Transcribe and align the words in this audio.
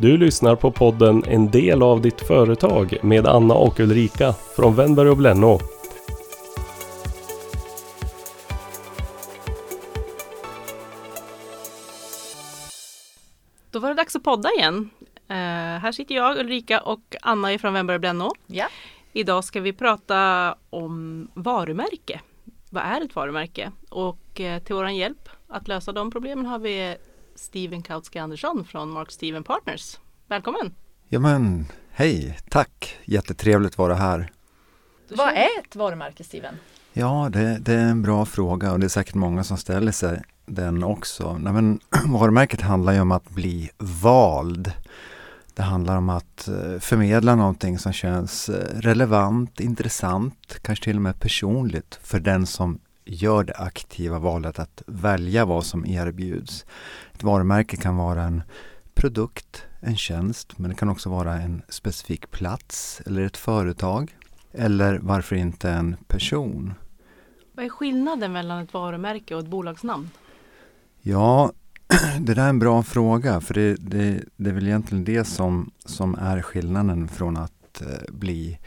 Du 0.00 0.16
lyssnar 0.16 0.56
på 0.56 0.70
podden 0.72 1.24
En 1.26 1.50
del 1.50 1.82
av 1.82 2.02
ditt 2.02 2.20
företag 2.20 2.96
med 3.02 3.26
Anna 3.26 3.54
och 3.54 3.80
Ulrika 3.80 4.32
från 4.32 4.74
Wennberg 4.74 5.08
och 5.08 5.16
Blenno. 5.16 5.58
Då 13.70 13.78
var 13.78 13.88
det 13.88 13.94
dags 13.94 14.16
att 14.16 14.22
podda 14.22 14.48
igen. 14.58 14.90
Uh, 15.30 15.36
här 15.78 15.92
sitter 15.92 16.14
jag, 16.14 16.38
Ulrika 16.38 16.80
och 16.80 17.16
Anna 17.22 17.58
från 17.58 17.72
Wennberg 17.72 17.94
och 17.94 18.00
Blenno. 18.00 18.30
Ja. 18.46 18.66
Idag 19.12 19.44
ska 19.44 19.60
vi 19.60 19.72
prata 19.72 20.54
om 20.70 21.28
varumärke. 21.34 22.20
Vad 22.70 22.82
är 22.82 23.00
ett 23.00 23.16
varumärke? 23.16 23.72
Och 23.88 24.40
uh, 24.40 24.58
till 24.58 24.74
våran 24.74 24.96
hjälp 24.96 25.28
att 25.48 25.68
lösa 25.68 25.92
de 25.92 26.10
problemen 26.10 26.46
har 26.46 26.58
vi 26.58 26.96
Steven 27.38 27.82
Kautsky 27.82 28.18
Andersson 28.18 28.64
från 28.64 28.90
Mark 28.90 29.10
Steven 29.10 29.44
Partners. 29.44 29.98
Välkommen! 30.26 30.74
Ja 31.08 31.20
men 31.20 31.66
hej, 31.90 32.38
tack! 32.50 32.98
Jättetrevligt 33.04 33.72
att 33.72 33.78
vara 33.78 33.94
här. 33.94 34.32
Vad 35.08 35.28
är 35.28 35.60
ett 35.64 35.76
varumärke 35.76 36.24
Steven? 36.24 36.54
Ja, 36.92 37.28
det, 37.32 37.58
det, 37.58 37.74
är 37.74 37.88
en 37.88 38.02
bra 38.02 38.26
fråga 38.26 38.72
och 38.72 38.80
det 38.80 38.86
är 38.86 38.88
säkert 38.88 39.14
många 39.14 39.44
som 39.44 39.56
ställer 39.56 39.92
sig 39.92 40.22
den 40.46 40.84
också. 40.84 41.38
Nej, 41.38 41.52
men, 41.52 41.80
varumärket 42.06 42.60
handlar 42.60 42.92
ju 42.92 43.00
om 43.00 43.12
att 43.12 43.30
bli 43.30 43.70
vald. 43.78 44.72
Det 45.54 45.62
handlar 45.62 45.96
om 45.96 46.08
att 46.08 46.48
eh, 46.48 46.78
förmedla 46.80 47.34
någonting 47.34 47.78
som 47.78 47.92
känns 47.92 48.48
eh, 48.48 48.80
relevant, 48.80 49.60
intressant, 49.60 50.58
kanske 50.62 50.84
till 50.84 50.96
och 50.96 51.02
med 51.02 51.20
personligt 51.20 51.98
för 52.02 52.20
den 52.20 52.46
som 52.46 52.80
gör 53.08 53.44
det 53.44 53.54
aktiva 53.54 54.18
valet 54.18 54.58
att 54.58 54.82
välja 54.86 55.44
vad 55.44 55.64
som 55.64 55.86
erbjuds. 55.86 56.66
Ett 57.12 57.22
varumärke 57.22 57.76
kan 57.76 57.96
vara 57.96 58.22
en 58.22 58.42
produkt, 58.94 59.64
en 59.80 59.96
tjänst, 59.96 60.58
men 60.58 60.70
det 60.70 60.76
kan 60.76 60.88
också 60.88 61.10
vara 61.10 61.34
en 61.34 61.62
specifik 61.68 62.30
plats 62.30 63.02
eller 63.06 63.22
ett 63.22 63.36
företag. 63.36 64.16
Eller 64.52 64.98
varför 64.98 65.36
inte 65.36 65.70
en 65.70 65.96
person. 66.06 66.74
Vad 67.52 67.64
är 67.64 67.68
skillnaden 67.68 68.32
mellan 68.32 68.62
ett 68.62 68.74
varumärke 68.74 69.34
och 69.34 69.40
ett 69.40 69.46
bolagsnamn? 69.46 70.10
Ja, 71.00 71.52
det 72.20 72.34
där 72.34 72.44
är 72.44 72.48
en 72.48 72.58
bra 72.58 72.82
fråga 72.82 73.40
för 73.40 73.54
det, 73.54 73.74
det, 73.74 74.24
det 74.36 74.50
är 74.50 74.54
väl 74.54 74.66
egentligen 74.66 75.04
det 75.04 75.24
som, 75.24 75.70
som 75.84 76.14
är 76.14 76.42
skillnaden 76.42 77.08
från 77.08 77.36
att 77.36 77.80
eh, 77.80 78.12
bli 78.14 78.58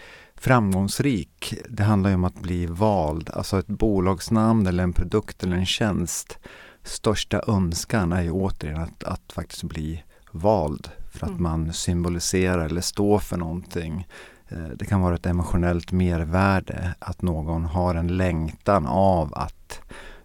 framgångsrik. 0.42 1.53
Det 1.70 1.84
handlar 1.84 2.09
ju 2.09 2.16
om 2.16 2.23
att 2.23 2.42
bli 2.42 2.66
vald, 2.66 3.30
alltså 3.34 3.59
ett 3.59 3.67
bolagsnamn 3.67 4.67
eller 4.67 4.84
en 4.84 4.94
produkt 4.94 5.44
eller 5.44 5.56
en 5.56 5.66
tjänst. 5.66 6.39
Största 6.84 7.42
önskan 7.47 8.14
är 8.14 8.22
ju 8.22 8.31
återigen 8.31 8.81
att, 8.81 9.03
att 9.03 9.31
faktiskt 9.34 9.64
bli 9.64 10.03
vald 10.31 10.89
för 11.12 11.25
att 11.25 11.31
mm. 11.31 11.44
man 11.44 11.73
symboliserar 11.73 12.66
eller 12.66 12.81
står 12.81 13.19
för 13.19 13.38
någonting. 13.38 14.08
Eh, 14.47 14.67
det 14.75 14.86
kan 14.86 15.02
vara 15.02 15.16
ett 15.16 15.25
emotionellt 15.25 15.92
mervärde 15.92 16.95
att 17.00 17.22
någon 17.22 17.66
har 17.66 17.95
en 17.95 18.17
längtan 18.17 18.86
av 18.88 19.34
att 19.34 19.81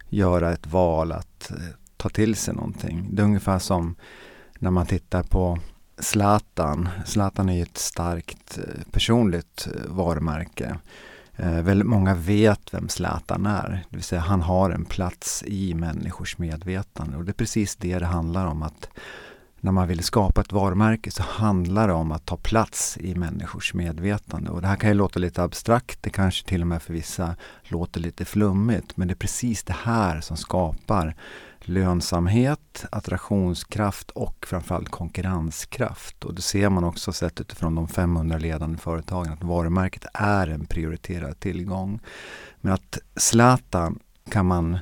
göra 0.09 0.51
ett 0.51 0.67
val, 0.67 1.11
att 1.11 1.51
eh, 1.51 1.57
ta 1.97 2.09
till 2.09 2.35
sig 2.35 2.53
någonting. 2.53 3.07
Det 3.11 3.21
är 3.21 3.25
ungefär 3.25 3.59
som 3.59 3.95
när 4.59 4.71
man 4.71 4.85
tittar 4.85 5.23
på 5.23 5.59
Zlatan. 5.99 6.89
Zlatan 7.05 7.49
är 7.49 7.53
ju 7.53 7.61
ett 7.61 7.77
starkt 7.77 8.57
eh, 8.57 8.91
personligt 8.91 9.67
eh, 9.75 9.91
varumärke. 9.91 10.77
Eh, 11.35 11.61
väldigt 11.61 11.87
många 11.87 12.15
vet 12.15 12.73
vem 12.73 12.89
Zlatan 12.89 13.45
är. 13.45 13.85
Det 13.89 13.97
vill 13.97 14.03
säga 14.03 14.21
han 14.21 14.41
har 14.41 14.71
en 14.71 14.85
plats 14.85 15.43
i 15.47 15.73
människors 15.73 16.37
medvetande 16.37 17.17
och 17.17 17.25
det 17.25 17.31
är 17.31 17.33
precis 17.33 17.75
det 17.75 17.99
det 17.99 18.05
handlar 18.05 18.45
om. 18.45 18.63
att 18.63 18.89
när 19.59 19.71
man 19.71 19.87
vill 19.87 20.03
skapa 20.03 20.41
ett 20.41 20.51
varumärke 20.51 21.11
så 21.11 21.23
handlar 21.23 21.87
det 21.87 21.93
om 21.93 22.11
att 22.11 22.25
ta 22.25 22.37
plats 22.37 22.97
i 22.97 23.15
människors 23.15 23.73
medvetande. 23.73 24.49
Och 24.49 24.61
det 24.61 24.67
här 24.67 24.75
kan 24.75 24.89
ju 24.89 24.93
låta 24.93 25.19
lite 25.19 25.43
abstrakt, 25.43 26.03
det 26.03 26.09
kanske 26.09 26.47
till 26.47 26.61
och 26.61 26.67
med 26.67 26.81
för 26.81 26.93
vissa 26.93 27.35
låter 27.63 27.99
lite 27.99 28.25
flummigt, 28.25 28.97
men 28.97 29.07
det 29.07 29.13
är 29.13 29.15
precis 29.15 29.63
det 29.63 29.75
här 29.83 30.21
som 30.21 30.37
skapar 30.37 31.15
lönsamhet, 31.59 32.85
attraktionskraft 32.91 34.11
och 34.11 34.45
framförallt 34.47 34.89
konkurrenskraft. 34.89 36.23
Och 36.23 36.33
det 36.33 36.41
ser 36.41 36.69
man 36.69 36.83
också 36.83 37.13
sett 37.13 37.41
utifrån 37.41 37.75
de 37.75 37.87
500 37.87 38.37
ledande 38.37 38.77
företagen 38.77 39.33
att 39.33 39.43
varumärket 39.43 40.05
är 40.13 40.47
en 40.47 40.65
prioriterad 40.65 41.39
tillgång. 41.39 41.99
Men 42.61 42.73
att 42.73 42.97
Zlatan 43.15 43.99
kan 44.29 44.45
man 44.45 44.77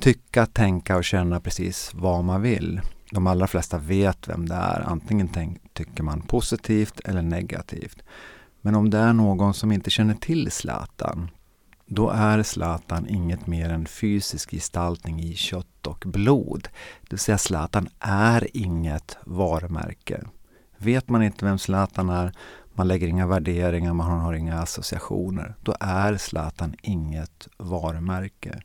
tycka, 0.00 0.46
tänka 0.46 0.96
och 0.96 1.04
känna 1.04 1.40
precis 1.40 1.90
vad 1.94 2.24
man 2.24 2.42
vill 2.42 2.80
de 3.12 3.26
allra 3.26 3.46
flesta 3.46 3.78
vet 3.78 4.28
vem 4.28 4.48
det 4.48 4.54
är. 4.54 4.80
Antingen 4.80 5.28
tänk, 5.28 5.74
tycker 5.74 6.02
man 6.02 6.20
positivt 6.20 7.00
eller 7.00 7.22
negativt. 7.22 8.02
Men 8.60 8.74
om 8.74 8.90
det 8.90 8.98
är 8.98 9.12
någon 9.12 9.54
som 9.54 9.72
inte 9.72 9.90
känner 9.90 10.14
till 10.14 10.50
Zlatan, 10.50 11.30
då 11.86 12.10
är 12.10 12.42
Zlatan 12.42 13.08
inget 13.08 13.46
mer 13.46 13.70
än 13.70 13.86
fysisk 13.86 14.50
gestaltning 14.50 15.20
i 15.20 15.34
kött 15.34 15.86
och 15.86 16.04
blod. 16.06 16.68
Det 17.00 17.10
vill 17.10 17.18
säga 17.18 17.38
Zlatan 17.38 17.88
är 18.00 18.56
inget 18.56 19.16
varumärke. 19.24 20.22
Vet 20.76 21.08
man 21.08 21.22
inte 21.22 21.44
vem 21.44 21.58
Zlatan 21.58 22.08
är, 22.08 22.32
man 22.74 22.88
lägger 22.88 23.08
inga 23.08 23.26
värderingar, 23.26 23.94
man 23.94 24.20
har 24.20 24.34
inga 24.34 24.58
associationer, 24.58 25.54
då 25.62 25.74
är 25.80 26.16
Zlatan 26.16 26.74
inget 26.82 27.48
varumärke. 27.56 28.62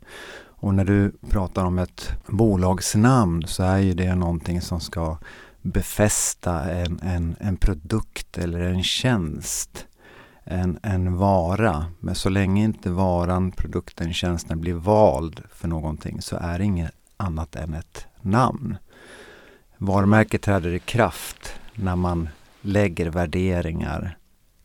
Och 0.59 0.73
när 0.73 0.85
du 0.85 1.11
pratar 1.29 1.65
om 1.65 1.79
ett 1.79 2.11
bolagsnamn 2.27 3.43
så 3.47 3.63
är 3.63 3.77
ju 3.77 3.93
det 3.93 4.15
någonting 4.15 4.61
som 4.61 4.79
ska 4.79 5.17
befästa 5.61 6.71
en, 6.71 6.99
en, 7.03 7.35
en 7.39 7.57
produkt 7.57 8.37
eller 8.37 8.59
en 8.59 8.83
tjänst. 8.83 9.87
En, 10.43 10.79
en 10.83 11.17
vara. 11.17 11.85
Men 11.99 12.15
så 12.15 12.29
länge 12.29 12.63
inte 12.63 12.89
varan, 12.89 13.51
produkten, 13.51 14.13
tjänsten 14.13 14.61
blir 14.61 14.73
vald 14.73 15.43
för 15.51 15.67
någonting 15.67 16.21
så 16.21 16.35
är 16.35 16.57
det 16.57 16.65
inget 16.65 16.91
annat 17.17 17.55
än 17.55 17.73
ett 17.73 18.05
namn. 18.21 18.77
Varumärket 19.77 20.41
träder 20.41 20.73
i 20.73 20.79
kraft 20.79 21.59
när 21.75 21.95
man 21.95 22.29
lägger 22.61 23.09
värderingar 23.09 24.17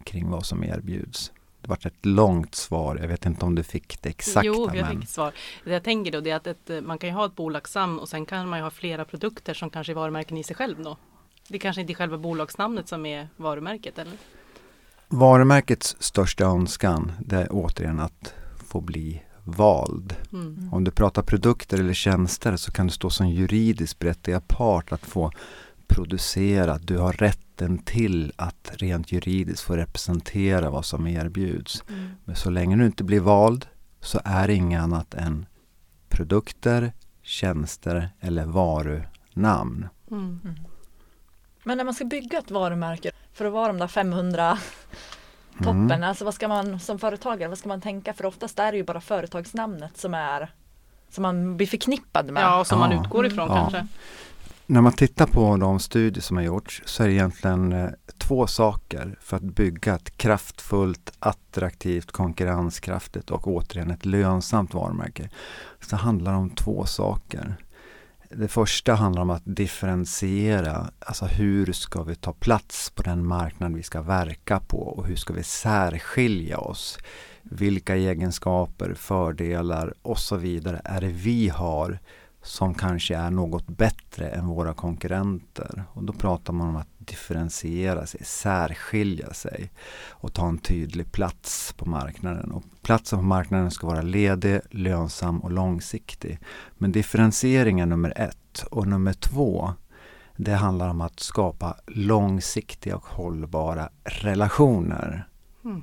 kring 0.05 0.31
vad 0.31 0.47
som 0.47 0.65
erbjuds. 0.65 1.33
Det 1.63 1.69
var 1.69 1.79
ett 1.87 2.07
långt 2.07 2.55
svar. 2.55 2.99
Jag 3.01 3.09
vet 3.09 3.27
inte 3.27 3.45
om 3.45 3.55
du 3.55 3.63
fick 3.63 4.03
det 4.03 4.09
exakta. 4.09 4.47
Jo, 4.47 4.71
jag 4.75 4.83
men... 4.83 4.91
fick 4.91 5.05
ett 5.05 5.11
svar. 5.11 5.33
Det 5.65 5.73
jag 5.73 5.85
tänker 5.85 6.13
då 6.13 6.21
det 6.21 6.31
är 6.31 6.37
att 6.37 6.47
ett, 6.47 6.85
man 6.85 6.99
kan 6.99 7.09
ju 7.09 7.15
ha 7.15 7.27
ett 7.27 7.37
bolagsnamn 7.37 7.99
och 7.99 8.09
sen 8.09 8.27
kan 8.27 8.49
man 8.49 8.59
ju 8.59 8.63
ha 8.63 8.71
flera 8.71 9.05
produkter 9.05 9.55
som 9.55 9.71
kanske 9.71 9.93
är 9.93 9.95
varumärken 9.95 10.37
i 10.39 10.45
sig 10.45 10.57
själv 10.57 10.83
då. 10.83 10.97
Det 11.49 11.59
kanske 11.59 11.81
inte 11.81 11.93
är 11.93 11.95
själva 11.95 12.19
bolagsnamnet 12.19 12.89
som 12.89 13.07
är 13.07 13.29
varumärket 13.37 13.99
eller? 13.99 14.15
Varumärkets 15.09 15.97
största 15.99 16.45
önskan 16.45 17.13
det 17.21 17.37
är 17.37 17.49
återigen 17.51 18.01
att 18.01 18.35
få 18.67 18.81
bli 18.81 19.23
vald. 19.45 20.17
Mm. 20.33 20.73
Om 20.73 20.85
du 20.85 20.91
pratar 20.91 21.23
produkter 21.23 21.79
eller 21.79 21.95
tjänster 21.95 22.57
så 22.57 22.73
kan 22.73 22.87
du 22.87 22.93
stå 22.93 23.11
som 23.11 23.29
juridiskt 23.29 23.99
berättigad 23.99 24.49
part 24.49 24.93
att 24.93 25.07
få 25.07 25.33
producera. 25.95 26.79
Du 26.79 26.99
har 26.99 27.13
rätten 27.13 27.79
till 27.79 28.33
att 28.37 28.71
rent 28.75 29.13
juridiskt 29.13 29.63
få 29.63 29.77
representera 29.77 30.71
vad 30.71 30.85
som 30.85 31.07
erbjuds. 31.07 31.85
Mm. 31.89 32.11
Men 32.25 32.37
så 32.37 32.51
länge 32.51 32.77
du 32.77 32.87
inte 32.87 33.05
blir 33.05 33.21
vald 33.21 33.67
så 34.01 34.21
är 34.25 34.47
det 34.47 34.55
inget 34.55 34.83
annat 34.83 35.15
än 35.15 35.47
produkter, 36.09 36.93
tjänster 37.23 38.11
eller 38.21 38.45
varunamn. 38.45 39.89
Mm. 40.11 40.41
Mm. 40.45 40.57
Men 41.65 41.79
när 41.79 41.85
man 41.85 41.95
ska 41.95 42.05
bygga 42.05 42.39
ett 42.39 42.51
varumärke 42.51 43.11
för 43.33 43.45
att 43.45 43.53
vara 43.53 43.67
de 43.67 43.79
där 43.79 43.89
500 43.89 44.59
toppen, 45.59 45.91
mm. 45.91 46.03
alltså 46.03 46.25
vad 46.25 46.35
ska 46.35 46.49
man 46.49 46.81
som 46.81 46.99
företagare, 46.99 47.49
vad 47.49 47.59
ska 47.59 47.69
man 47.69 47.81
tänka? 47.81 48.13
För 48.15 48.27
oftast 48.27 48.59
är 48.59 48.73
det 48.73 48.79
ju 48.79 48.85
bara 48.85 49.01
företagsnamnet 49.01 49.97
som 49.97 50.15
är 50.15 50.53
som 51.13 51.23
man 51.23 51.57
blir 51.57 51.67
förknippad 51.67 52.31
med. 52.31 52.43
Ja, 52.43 52.65
som 52.65 52.81
ja. 52.81 52.89
man 52.89 53.05
utgår 53.05 53.27
ifrån 53.27 53.49
ja. 53.49 53.55
kanske. 53.55 53.87
När 54.73 54.81
man 54.81 54.93
tittar 54.93 55.27
på 55.27 55.57
de 55.57 55.79
studier 55.79 56.23
som 56.23 56.37
har 56.37 56.45
gjorts 56.45 56.83
så 56.85 57.03
är 57.03 57.07
det 57.07 57.15
egentligen 57.15 57.73
eh, 57.73 57.91
två 58.19 58.47
saker 58.47 59.19
för 59.21 59.37
att 59.37 59.43
bygga 59.43 59.95
ett 59.95 60.17
kraftfullt, 60.17 61.13
attraktivt, 61.19 62.13
konkurrenskraftigt 62.13 63.31
och 63.31 63.47
återigen 63.47 63.91
ett 63.91 64.07
lönsamt 64.07 64.75
varumärke. 64.75 65.31
Så 65.81 65.97
handlar 65.97 66.33
det 66.33 66.39
om 66.39 66.51
två 66.51 66.87
saker. 66.87 67.57
Det 68.31 68.49
första 68.49 68.95
handlar 68.95 69.23
om 69.23 69.31
att 69.31 69.43
differentiera, 69.45 70.91
alltså 70.99 71.25
hur 71.25 71.73
ska 71.73 72.03
vi 72.03 72.15
ta 72.15 72.33
plats 72.33 72.91
på 72.91 73.03
den 73.03 73.27
marknad 73.27 73.75
vi 73.75 73.83
ska 73.83 74.03
verka 74.03 74.61
på 74.61 74.79
och 74.79 75.07
hur 75.07 75.17
ska 75.17 75.33
vi 75.33 75.43
särskilja 75.43 76.59
oss? 76.59 76.99
Vilka 77.43 77.97
egenskaper, 77.97 78.95
fördelar 78.95 79.95
och 80.03 80.19
så 80.19 80.37
vidare 80.37 80.81
är 80.85 81.01
det 81.01 81.13
vi 81.13 81.49
har 81.49 81.99
som 82.43 82.75
kanske 82.75 83.17
är 83.17 83.31
något 83.31 83.67
bättre 83.67 84.29
än 84.29 84.47
våra 84.47 84.75
konkurrenter. 84.75 85.85
Och 85.93 86.05
då 86.05 86.13
pratar 86.13 86.53
man 86.53 86.69
om 86.69 86.77
att 86.77 86.89
differentiera 86.99 88.07
sig, 88.07 88.25
särskilja 88.25 89.33
sig 89.33 89.71
och 90.11 90.33
ta 90.33 90.49
en 90.49 90.59
tydlig 90.59 91.13
plats 91.13 91.73
på 91.73 91.89
marknaden. 91.89 92.51
Och 92.53 92.65
platsen 92.83 93.19
på 93.19 93.25
marknaden 93.25 93.71
ska 93.71 93.87
vara 93.87 94.03
ledig, 94.03 94.61
lönsam 94.71 95.41
och 95.41 95.51
långsiktig. 95.51 96.39
Men 96.79 96.93
differentiering 96.93 97.81
är 97.81 97.87
nummer 97.87 98.13
ett. 98.17 98.65
Och 98.71 98.89
nummer 98.89 99.13
två, 99.13 99.73
det 100.37 100.55
handlar 100.55 100.89
om 100.89 101.01
att 101.01 101.21
skapa 101.21 101.77
långsiktiga 101.87 102.97
och 102.97 103.07
hållbara 103.07 103.89
relationer. 104.05 105.29
Mm. 105.65 105.83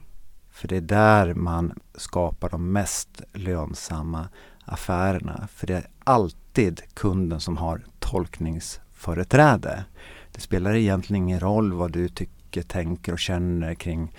För 0.52 0.68
det 0.68 0.78
är 0.78 0.82
där 0.82 1.34
man 1.34 1.80
skapar 1.96 2.50
de 2.50 2.72
mest 2.72 3.22
lönsamma 3.34 4.28
affärerna. 4.70 5.48
För 5.54 5.68
det 5.68 5.76
är 5.76 5.88
alltid 6.04 6.82
kunden 6.94 7.40
som 7.40 7.58
har 7.58 7.82
tolkningsföreträde. 8.00 9.84
Det 10.32 10.42
spelar 10.42 10.76
egentligen 10.76 11.24
ingen 11.24 11.40
roll 11.40 11.74
vad 11.74 11.92
du 11.92 12.10
tycker, 12.10 12.62
tänker 12.62 13.14
och 13.14 13.20
känner 13.20 13.76
kring 13.76 14.12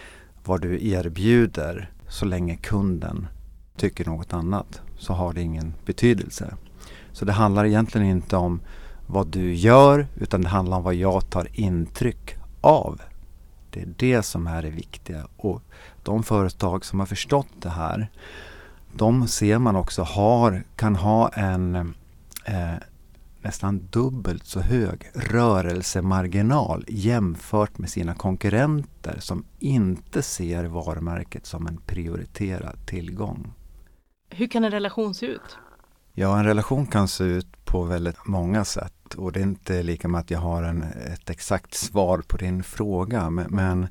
vad 0.44 0.60
du 0.60 0.88
erbjuder 0.88 1.90
så 2.08 2.24
länge 2.24 2.56
kunden 2.56 3.26
tycker 3.76 4.04
något 4.04 4.32
annat 4.32 4.80
så 4.98 5.12
har 5.12 5.32
det 5.32 5.42
ingen 5.42 5.74
betydelse. 5.86 6.54
Så 7.12 7.24
det 7.24 7.32
handlar 7.32 7.64
egentligen 7.64 8.06
inte 8.06 8.36
om 8.36 8.60
vad 9.06 9.26
du 9.26 9.54
gör 9.54 10.06
utan 10.16 10.42
det 10.42 10.48
handlar 10.48 10.76
om 10.76 10.82
vad 10.82 10.94
jag 10.94 11.30
tar 11.30 11.48
intryck 11.52 12.36
av. 12.60 13.00
Det 13.70 13.80
är 13.80 13.94
det 13.96 14.22
som 14.22 14.46
är 14.46 14.62
det 14.62 14.70
viktiga 14.70 15.26
och 15.36 15.62
de 16.02 16.22
företag 16.22 16.84
som 16.84 17.00
har 17.00 17.06
förstått 17.06 17.48
det 17.62 17.68
här 17.68 18.10
de 18.92 19.28
ser 19.28 19.58
man 19.58 19.76
också 19.76 20.02
har, 20.02 20.64
kan 20.76 20.96
ha 20.96 21.28
en 21.28 21.94
eh, 22.44 22.74
nästan 23.42 23.88
dubbelt 23.90 24.46
så 24.46 24.60
hög 24.60 25.10
rörelsemarginal 25.14 26.84
jämfört 26.88 27.78
med 27.78 27.90
sina 27.90 28.14
konkurrenter 28.14 29.16
som 29.18 29.44
inte 29.58 30.22
ser 30.22 30.64
varumärket 30.64 31.46
som 31.46 31.66
en 31.66 31.76
prioriterad 31.76 32.86
tillgång. 32.86 33.52
Hur 34.28 34.46
kan 34.46 34.64
en 34.64 34.70
relation 34.70 35.14
se 35.14 35.26
ut? 35.26 35.58
Ja, 36.12 36.38
en 36.38 36.44
relation 36.44 36.86
kan 36.86 37.08
se 37.08 37.24
ut 37.24 37.64
på 37.64 37.84
väldigt 37.84 38.26
många 38.26 38.64
sätt 38.64 39.14
och 39.16 39.32
det 39.32 39.40
är 39.40 39.44
inte 39.44 39.82
lika 39.82 40.08
med 40.08 40.20
att 40.20 40.30
jag 40.30 40.38
har 40.38 40.62
en, 40.62 40.82
ett 40.82 41.30
exakt 41.30 41.74
svar 41.74 42.22
på 42.28 42.36
din 42.36 42.62
fråga 42.62 43.30
men, 43.30 43.46
men 43.50 43.88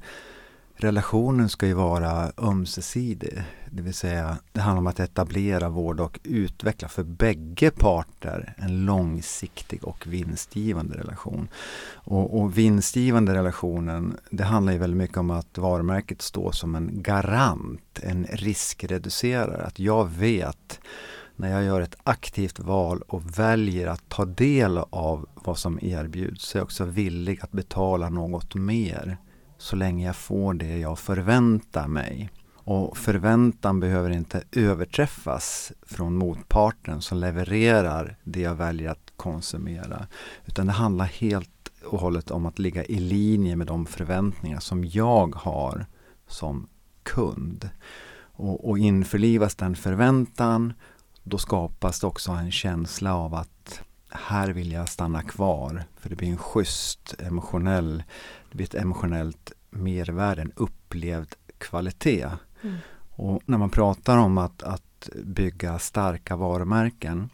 relationen 0.81 1.49
ska 1.49 1.67
ju 1.67 1.73
vara 1.73 2.31
ömsesidig. 2.37 3.43
Det 3.71 3.81
vill 3.81 3.93
säga, 3.93 4.37
det 4.51 4.61
handlar 4.61 4.79
om 4.79 4.87
att 4.87 4.99
etablera, 4.99 5.69
vårda 5.69 6.03
och 6.03 6.19
utveckla 6.23 6.87
för 6.87 7.03
bägge 7.03 7.71
parter 7.71 8.53
en 8.57 8.85
långsiktig 8.85 9.83
och 9.83 10.07
vinstgivande 10.07 10.97
relation. 10.97 11.47
Och, 11.93 12.39
och 12.39 12.57
vinstgivande 12.57 13.33
relationen, 13.33 14.17
det 14.29 14.43
handlar 14.43 14.73
ju 14.73 14.79
väldigt 14.79 14.97
mycket 14.97 15.17
om 15.17 15.31
att 15.31 15.57
varumärket 15.57 16.21
står 16.21 16.51
som 16.51 16.75
en 16.75 17.01
garant, 17.01 17.99
en 18.03 18.25
riskreducerare. 18.29 19.63
Att 19.63 19.79
jag 19.79 20.09
vet 20.09 20.79
när 21.35 21.51
jag 21.51 21.63
gör 21.63 21.81
ett 21.81 21.97
aktivt 22.03 22.59
val 22.59 23.01
och 23.07 23.39
väljer 23.39 23.87
att 23.87 24.09
ta 24.09 24.25
del 24.25 24.77
av 24.77 25.27
vad 25.33 25.57
som 25.57 25.79
erbjuds 25.81 26.43
så 26.43 26.57
är 26.57 26.59
jag 26.59 26.65
också 26.65 26.85
villig 26.85 27.39
att 27.41 27.51
betala 27.51 28.09
något 28.09 28.55
mer 28.55 29.17
så 29.59 29.75
länge 29.75 30.05
jag 30.05 30.15
får 30.15 30.53
det 30.53 30.77
jag 30.77 30.99
förväntar 30.99 31.87
mig. 31.87 32.29
Och 32.55 32.97
förväntan 32.97 33.79
behöver 33.79 34.09
inte 34.09 34.43
överträffas 34.51 35.71
från 35.81 36.15
motparten 36.15 37.01
som 37.01 37.17
levererar 37.17 38.17
det 38.23 38.41
jag 38.41 38.55
väljer 38.55 38.89
att 38.89 39.13
konsumera. 39.15 40.07
Utan 40.45 40.67
det 40.67 40.73
handlar 40.73 41.05
helt 41.05 41.71
och 41.85 41.99
hållet 41.99 42.31
om 42.31 42.45
att 42.45 42.59
ligga 42.59 42.85
i 42.85 42.99
linje 42.99 43.55
med 43.55 43.67
de 43.67 43.85
förväntningar 43.85 44.59
som 44.59 44.85
jag 44.85 45.35
har 45.35 45.85
som 46.27 46.67
kund. 47.03 47.69
Och, 48.21 48.69
och 48.69 48.77
införlivas 48.77 49.55
den 49.55 49.75
förväntan, 49.75 50.73
då 51.23 51.37
skapas 51.37 51.99
det 51.99 52.07
också 52.07 52.31
en 52.31 52.51
känsla 52.51 53.15
av 53.15 53.33
att 53.33 53.81
här 54.09 54.49
vill 54.49 54.71
jag 54.71 54.89
stanna 54.89 55.21
kvar. 55.21 55.83
För 55.97 56.09
det 56.09 56.15
blir 56.15 56.29
en 56.29 56.37
schysst 56.37 57.15
emotionell, 57.19 58.03
det 58.51 58.57
blir 58.57 58.67
ett 58.67 58.81
emotionellt 58.81 59.51
mervärde, 59.69 60.41
en 60.41 60.51
upplevd 60.55 61.35
kvalitet. 61.57 62.29
Mm. 62.61 62.77
Och 63.11 63.41
när 63.45 63.57
man 63.57 63.69
pratar 63.69 64.17
om 64.17 64.37
att, 64.37 64.63
att 64.63 65.09
bygga 65.23 65.79
starka 65.79 66.35
varumärken 66.35 67.29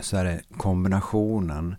så 0.00 0.16
är 0.16 0.24
det 0.24 0.42
kombinationen 0.56 1.76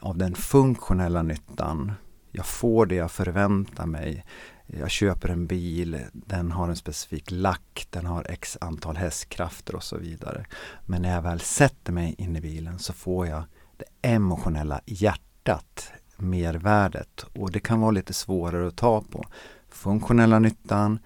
av 0.00 0.18
den 0.18 0.34
funktionella 0.34 1.22
nyttan. 1.22 1.92
Jag 2.30 2.46
får 2.46 2.86
det 2.86 2.94
jag 2.94 3.10
förväntar 3.10 3.86
mig. 3.86 4.24
Jag 4.66 4.90
köper 4.90 5.28
en 5.28 5.46
bil, 5.46 6.00
den 6.12 6.52
har 6.52 6.68
en 6.68 6.76
specifik 6.76 7.30
lack, 7.30 7.86
den 7.90 8.06
har 8.06 8.26
x 8.30 8.58
antal 8.60 8.96
hästkrafter 8.96 9.74
och 9.74 9.82
så 9.82 9.96
vidare. 9.96 10.46
Men 10.86 11.02
när 11.02 11.14
jag 11.14 11.22
väl 11.22 11.40
sätter 11.40 11.92
mig 11.92 12.14
in 12.18 12.36
i 12.36 12.40
bilen 12.40 12.78
så 12.78 12.92
får 12.92 13.26
jag 13.26 13.44
det 13.82 14.08
emotionella 14.08 14.80
hjärtat, 14.86 15.92
mervärdet. 16.16 17.24
Och 17.34 17.50
det 17.52 17.60
kan 17.60 17.80
vara 17.80 17.90
lite 17.90 18.12
svårare 18.12 18.68
att 18.68 18.76
ta 18.76 19.00
på. 19.00 19.24
Funktionella 19.68 20.38
nyttan 20.38 20.98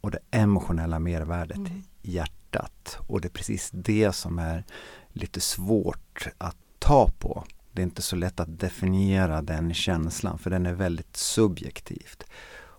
och 0.00 0.10
det 0.10 0.18
emotionella 0.30 0.98
mervärdet 0.98 1.56
mm. 1.56 1.82
hjärtat. 2.02 2.98
Och 3.06 3.20
det 3.20 3.28
är 3.28 3.30
precis 3.30 3.70
det 3.72 4.12
som 4.12 4.38
är 4.38 4.64
lite 5.12 5.40
svårt 5.40 6.28
att 6.38 6.56
ta 6.78 7.10
på. 7.18 7.44
Det 7.72 7.82
är 7.82 7.84
inte 7.84 8.02
så 8.02 8.16
lätt 8.16 8.40
att 8.40 8.58
definiera 8.58 9.42
den 9.42 9.74
känslan 9.74 10.38
för 10.38 10.50
den 10.50 10.66
är 10.66 10.74
väldigt 10.74 11.16
subjektivt. 11.16 12.24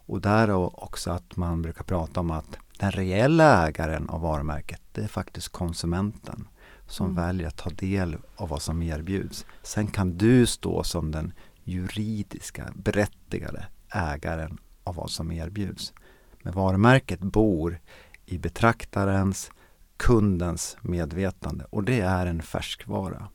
Och 0.08 0.22
där 0.22 0.52
också 0.84 1.12
att 1.12 1.36
man 1.36 1.62
brukar 1.62 1.84
prata 1.84 2.20
om 2.20 2.32
att 2.32 2.58
den 2.80 2.92
reella 2.92 3.68
ägaren 3.68 4.10
av 4.10 4.22
varumärket 4.22 4.82
det 4.92 5.02
är 5.02 5.08
faktiskt 5.08 5.50
konsumenten 5.50 6.48
som 6.88 7.06
mm. 7.06 7.16
väljer 7.16 7.48
att 7.48 7.58
ta 7.58 7.70
del 7.70 8.18
av 8.36 8.50
vad 8.50 8.62
som 8.62 8.84
erbjuds. 8.84 9.46
Sen 9.64 9.88
kan 9.88 10.18
du 10.18 10.46
stå 10.46 10.84
som 10.84 11.12
den 11.12 11.34
juridiska 11.64 12.74
berättigade 12.76 13.68
ägaren 13.90 14.58
av 14.84 14.96
vad 14.96 15.10
som 15.10 15.32
erbjuds. 15.32 15.94
Men 16.42 16.54
varumärket 16.54 17.20
bor 17.20 17.80
i 18.26 18.38
betraktarens, 18.38 19.52
kundens 19.98 20.78
medvetande 20.82 21.66
och 21.70 21.84
det 21.84 22.00
är 22.00 22.26
en 22.26 22.42
färskvara. 22.42 23.28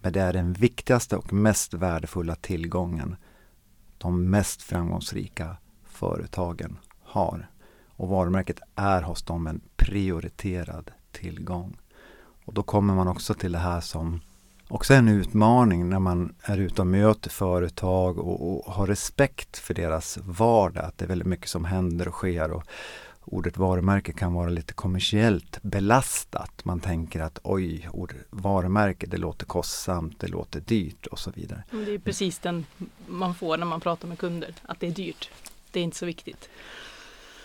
Men 0.00 0.12
det 0.12 0.20
är 0.20 0.32
den 0.32 0.52
viktigaste 0.52 1.16
och 1.16 1.32
mest 1.32 1.74
värdefulla 1.74 2.34
tillgången 2.34 3.16
de 3.98 4.30
mest 4.30 4.62
framgångsrika 4.62 5.56
företagen 5.84 6.78
har. 7.02 7.50
Och 7.86 8.08
varumärket 8.08 8.60
är 8.74 9.02
hos 9.02 9.22
dem 9.22 9.46
en 9.46 9.60
prioriterad 9.76 10.90
tillgång. 11.12 11.76
Och 12.44 12.54
då 12.54 12.62
kommer 12.62 12.94
man 12.94 13.08
också 13.08 13.34
till 13.34 13.52
det 13.52 13.58
här 13.58 13.80
som 13.80 14.20
också 14.68 14.94
är 14.94 14.98
en 14.98 15.08
utmaning 15.08 15.88
när 15.88 15.98
man 15.98 16.34
är 16.42 16.58
ute 16.58 16.80
och 16.80 16.86
möter 16.86 17.30
företag 17.30 18.18
och, 18.18 18.66
och 18.66 18.72
har 18.72 18.86
respekt 18.86 19.58
för 19.58 19.74
deras 19.74 20.18
vardag. 20.22 20.84
Att 20.84 20.98
det 20.98 21.04
är 21.04 21.08
väldigt 21.08 21.28
mycket 21.28 21.48
som 21.48 21.64
händer 21.64 22.08
och 22.08 22.14
sker. 22.14 22.50
Och 22.50 22.64
ordet 23.24 23.56
varumärke 23.56 24.12
kan 24.12 24.32
vara 24.32 24.48
lite 24.48 24.72
kommersiellt 24.72 25.58
belastat. 25.62 26.64
Man 26.64 26.80
tänker 26.80 27.20
att 27.20 27.38
oj, 27.42 27.88
ordet 27.92 28.16
varumärke 28.30 29.06
det 29.06 29.16
låter 29.16 29.46
kostsamt, 29.46 30.20
det 30.20 30.28
låter 30.28 30.60
dyrt 30.60 31.06
och 31.06 31.18
så 31.18 31.30
vidare. 31.30 31.62
Det 31.70 31.94
är 31.94 31.98
precis 31.98 32.38
den 32.38 32.66
man 33.06 33.34
får 33.34 33.56
när 33.56 33.66
man 33.66 33.80
pratar 33.80 34.08
med 34.08 34.18
kunder, 34.18 34.54
att 34.62 34.80
det 34.80 34.86
är 34.86 34.90
dyrt. 34.90 35.30
Det 35.70 35.80
är 35.80 35.84
inte 35.84 35.96
så 35.96 36.06
viktigt. 36.06 36.48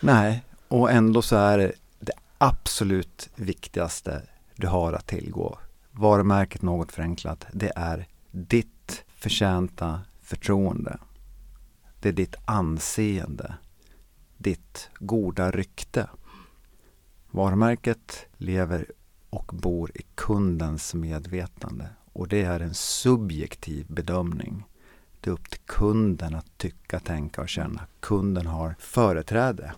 Nej, 0.00 0.44
och 0.68 0.90
ändå 0.90 1.22
så 1.22 1.36
är 1.36 1.58
det 1.58 1.72
det 2.00 2.12
absolut 2.38 3.28
viktigaste 3.34 4.22
du 4.58 4.66
har 4.66 4.92
att 4.92 5.06
tillgå. 5.06 5.58
Varumärket 5.90 6.62
något 6.62 6.92
förenklat, 6.92 7.46
det 7.52 7.72
är 7.76 8.06
ditt 8.30 9.04
förtjänta 9.08 10.00
förtroende. 10.22 10.98
Det 12.00 12.08
är 12.08 12.12
ditt 12.12 12.34
anseende, 12.44 13.54
ditt 14.36 14.90
goda 14.98 15.50
rykte. 15.50 16.10
Varumärket 17.30 18.26
lever 18.36 18.86
och 19.30 19.52
bor 19.54 19.90
i 19.94 20.02
kundens 20.14 20.94
medvetande 20.94 21.88
och 22.12 22.28
det 22.28 22.42
är 22.42 22.60
en 22.60 22.74
subjektiv 22.74 23.86
bedömning. 23.88 24.64
Det 25.20 25.30
är 25.30 25.34
upp 25.34 25.50
till 25.50 25.60
kunden 25.66 26.34
att 26.34 26.58
tycka, 26.58 27.00
tänka 27.00 27.40
och 27.40 27.48
känna. 27.48 27.86
Kunden 28.00 28.46
har 28.46 28.74
företräde 28.78 29.72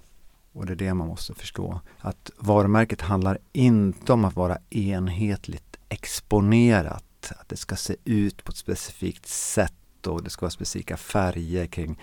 och 0.52 0.66
det 0.66 0.72
är 0.72 0.76
det 0.76 0.94
man 0.94 1.08
måste 1.08 1.34
förstå. 1.34 1.80
Att 1.98 2.30
varumärket 2.36 3.00
handlar 3.00 3.38
inte 3.52 4.12
om 4.12 4.24
att 4.24 4.36
vara 4.36 4.58
enhetligt 4.70 5.76
exponerat. 5.88 7.32
Att 7.38 7.48
det 7.48 7.56
ska 7.56 7.76
se 7.76 7.96
ut 8.04 8.44
på 8.44 8.50
ett 8.50 8.56
specifikt 8.56 9.26
sätt 9.26 10.06
och 10.06 10.22
det 10.22 10.30
ska 10.30 10.40
vara 10.40 10.50
specifika 10.50 10.96
färger 10.96 11.66
kring 11.66 11.98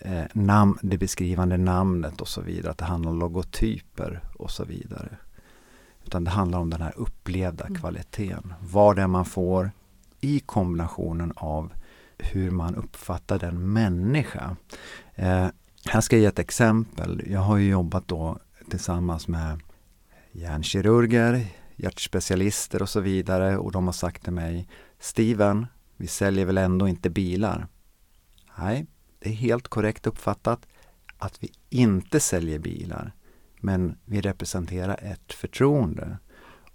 eh, 0.00 0.24
namn, 0.32 0.78
det 0.82 0.98
beskrivande 0.98 1.56
namnet 1.56 2.20
och 2.20 2.28
så 2.28 2.40
vidare. 2.40 2.70
Att 2.70 2.78
det 2.78 2.84
handlar 2.84 3.10
om 3.10 3.18
logotyper 3.18 4.20
och 4.34 4.50
så 4.50 4.64
vidare. 4.64 5.16
Utan 6.04 6.24
det 6.24 6.30
handlar 6.30 6.58
om 6.58 6.70
den 6.70 6.82
här 6.82 6.92
upplevda 6.96 7.64
mm. 7.64 7.80
kvaliteten. 7.80 8.54
Vad 8.60 8.96
det 8.96 9.02
är 9.02 9.06
man 9.06 9.24
får 9.24 9.70
i 10.20 10.40
kombinationen 10.40 11.32
av 11.36 11.72
hur 12.18 12.50
man 12.50 12.74
uppfattar 12.74 13.38
den 13.38 13.72
människa. 13.72 14.56
Eh, 15.14 15.46
här 15.84 16.00
ska 16.00 16.16
jag 16.16 16.20
ge 16.20 16.26
ett 16.26 16.38
exempel. 16.38 17.22
Jag 17.26 17.40
har 17.40 17.58
jobbat 17.58 18.08
då 18.08 18.38
tillsammans 18.70 19.28
med 19.28 19.60
hjärnkirurger, 20.32 21.46
hjärtspecialister 21.76 22.82
och 22.82 22.88
så 22.88 23.00
vidare 23.00 23.58
och 23.58 23.72
de 23.72 23.86
har 23.86 23.92
sagt 23.92 24.24
till 24.24 24.32
mig 24.32 24.68
Steven, 24.98 25.66
vi 25.96 26.06
säljer 26.06 26.44
väl 26.44 26.58
ändå 26.58 26.88
inte 26.88 27.10
bilar? 27.10 27.66
Nej, 28.58 28.86
det 29.18 29.28
är 29.28 29.34
helt 29.34 29.68
korrekt 29.68 30.06
uppfattat 30.06 30.66
att 31.18 31.42
vi 31.42 31.52
inte 31.70 32.20
säljer 32.20 32.58
bilar. 32.58 33.12
Men 33.60 33.98
vi 34.04 34.20
representerar 34.20 34.98
ett 35.02 35.32
förtroende. 35.32 36.18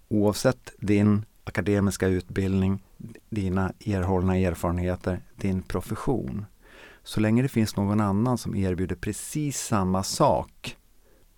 Oavsett 0.07 0.71
din 0.79 1.25
akademiska 1.43 2.07
utbildning, 2.07 2.83
dina 3.29 3.73
erhållna 3.85 4.37
erfarenheter, 4.37 5.21
din 5.35 5.61
profession. 5.61 6.45
Så 7.03 7.19
länge 7.19 7.41
det 7.41 7.47
finns 7.47 7.75
någon 7.75 7.99
annan 7.99 8.37
som 8.37 8.55
erbjuder 8.55 8.95
precis 8.95 9.61
samma 9.61 10.03
sak 10.03 10.77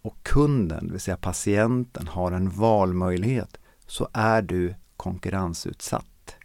och 0.01 0.23
kunden, 0.23 0.87
det 0.87 0.91
vill 0.91 1.01
säga 1.01 1.17
patienten, 1.17 2.07
har 2.07 2.31
en 2.31 2.49
valmöjlighet 2.49 3.57
så 3.87 4.07
är 4.13 4.41
du 4.41 4.75
konkurrensutsatt. 4.97 6.35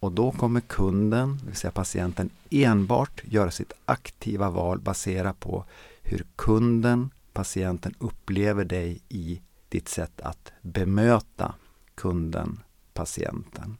Och 0.00 0.12
då 0.12 0.32
kommer 0.32 0.60
kunden, 0.60 1.38
det 1.40 1.46
vill 1.46 1.56
säga 1.56 1.70
patienten, 1.70 2.30
enbart 2.50 3.22
göra 3.24 3.50
sitt 3.50 3.72
aktiva 3.84 4.50
val 4.50 4.78
baserat 4.80 5.40
på 5.40 5.64
hur 6.02 6.26
kunden, 6.36 7.10
patienten 7.32 7.94
upplever 7.98 8.64
dig 8.64 9.00
i 9.08 9.40
ditt 9.68 9.88
sätt 9.88 10.20
att 10.20 10.52
bemöta 10.62 11.54
kunden, 11.94 12.60
patienten. 12.94 13.76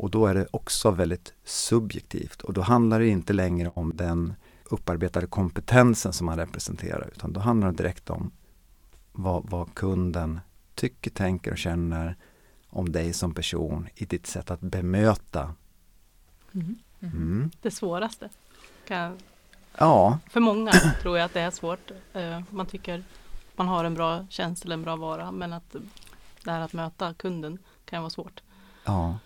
Och 0.00 0.10
då 0.10 0.26
är 0.26 0.34
det 0.34 0.46
också 0.50 0.90
väldigt 0.90 1.34
subjektivt 1.44 2.42
och 2.42 2.52
då 2.52 2.60
handlar 2.60 3.00
det 3.00 3.08
inte 3.08 3.32
längre 3.32 3.70
om 3.74 3.96
den 3.96 4.34
upparbetade 4.64 5.26
kompetensen 5.26 6.12
som 6.12 6.26
man 6.26 6.36
representerar 6.38 7.10
utan 7.14 7.32
då 7.32 7.40
handlar 7.40 7.70
det 7.70 7.76
direkt 7.76 8.10
om 8.10 8.30
vad, 9.12 9.50
vad 9.50 9.74
kunden 9.74 10.40
tycker, 10.74 11.10
tänker 11.10 11.50
och 11.52 11.58
känner 11.58 12.16
om 12.68 12.92
dig 12.92 13.12
som 13.12 13.34
person 13.34 13.88
i 13.94 14.04
ditt 14.04 14.26
sätt 14.26 14.50
att 14.50 14.60
bemöta. 14.60 15.54
Mm. 16.52 16.78
Mm. 17.00 17.50
Det 17.62 17.70
svåraste. 17.70 18.28
Kan, 18.86 19.18
Ja, 19.78 20.18
för 20.30 20.40
många 20.40 20.72
tror 21.02 21.18
jag 21.18 21.24
att 21.24 21.34
det 21.34 21.40
är 21.40 21.50
svårt. 21.50 21.90
Eh, 22.12 22.40
Man 22.50 22.66
tycker 22.66 23.04
man 23.56 23.68
har 23.68 23.84
en 23.84 23.94
bra 23.94 24.26
tjänst 24.30 24.64
eller 24.64 24.74
en 24.74 24.82
bra 24.82 24.96
vara 24.96 25.30
men 25.32 25.52
att 25.52 25.76
det 26.44 26.50
här 26.50 26.60
att 26.60 26.72
möta 26.72 27.14
kunden 27.14 27.58
kan 27.84 28.02
vara 28.02 28.10
svårt. 28.10 28.42
ja. 28.84 29.18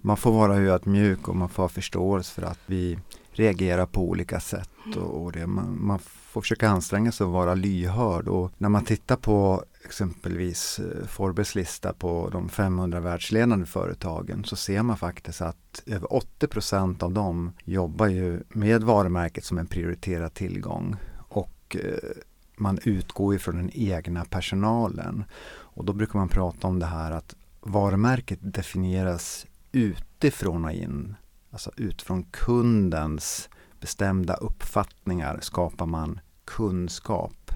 Mm. 0.00 0.08
Man 0.08 0.16
får 0.16 0.32
vara 0.32 0.56
ödmjuk 0.56 1.28
och 1.28 1.36
man 1.36 1.48
får 1.48 1.62
ha 1.62 1.68
förståelse 1.68 2.34
för 2.34 2.42
att 2.42 2.58
vi 2.66 2.98
reagerar 3.32 3.86
på 3.86 4.08
olika 4.08 4.40
sätt. 4.40 4.96
Och, 4.96 5.22
och 5.22 5.32
det, 5.32 5.46
man, 5.46 5.86
man 5.86 5.98
får 5.98 6.40
försöka 6.40 6.68
anstränga 6.68 7.12
sig 7.12 7.24
att 7.24 7.30
vara 7.30 7.54
lyhörd. 7.54 8.28
Och 8.28 8.52
när 8.58 8.68
man 8.68 8.84
tittar 8.84 9.16
på 9.16 9.64
exempelvis 9.84 10.78
eh, 10.78 11.06
Forbes 11.06 11.54
lista 11.54 11.92
på 11.92 12.28
de 12.32 12.48
500 12.48 13.00
världsledande 13.00 13.66
företagen 13.66 14.44
så 14.44 14.56
ser 14.56 14.82
man 14.82 14.96
faktiskt 14.96 15.40
att 15.40 15.82
över 15.86 16.06
80% 16.06 17.02
av 17.02 17.12
dem 17.12 17.52
jobbar 17.64 18.06
ju 18.06 18.42
med 18.48 18.82
varumärket 18.82 19.44
som 19.44 19.58
en 19.58 19.66
prioriterad 19.66 20.34
tillgång. 20.34 20.96
Och 21.18 21.76
eh, 21.76 22.10
man 22.56 22.78
utgår 22.84 23.34
ifrån 23.34 23.56
den 23.56 23.70
egna 23.74 24.24
personalen. 24.24 25.24
Och 25.50 25.84
då 25.84 25.92
brukar 25.92 26.18
man 26.18 26.28
prata 26.28 26.68
om 26.68 26.78
det 26.78 26.86
här 26.86 27.10
att 27.10 27.34
varumärket 27.60 28.38
definieras 28.42 29.46
utifrån 29.72 30.64
och 30.64 30.72
in. 30.72 31.14
Alltså 31.50 31.70
utifrån 31.76 32.22
kundens 32.30 33.48
bestämda 33.80 34.34
uppfattningar 34.34 35.38
skapar 35.42 35.86
man 35.86 36.20
kunskap. 36.44 37.50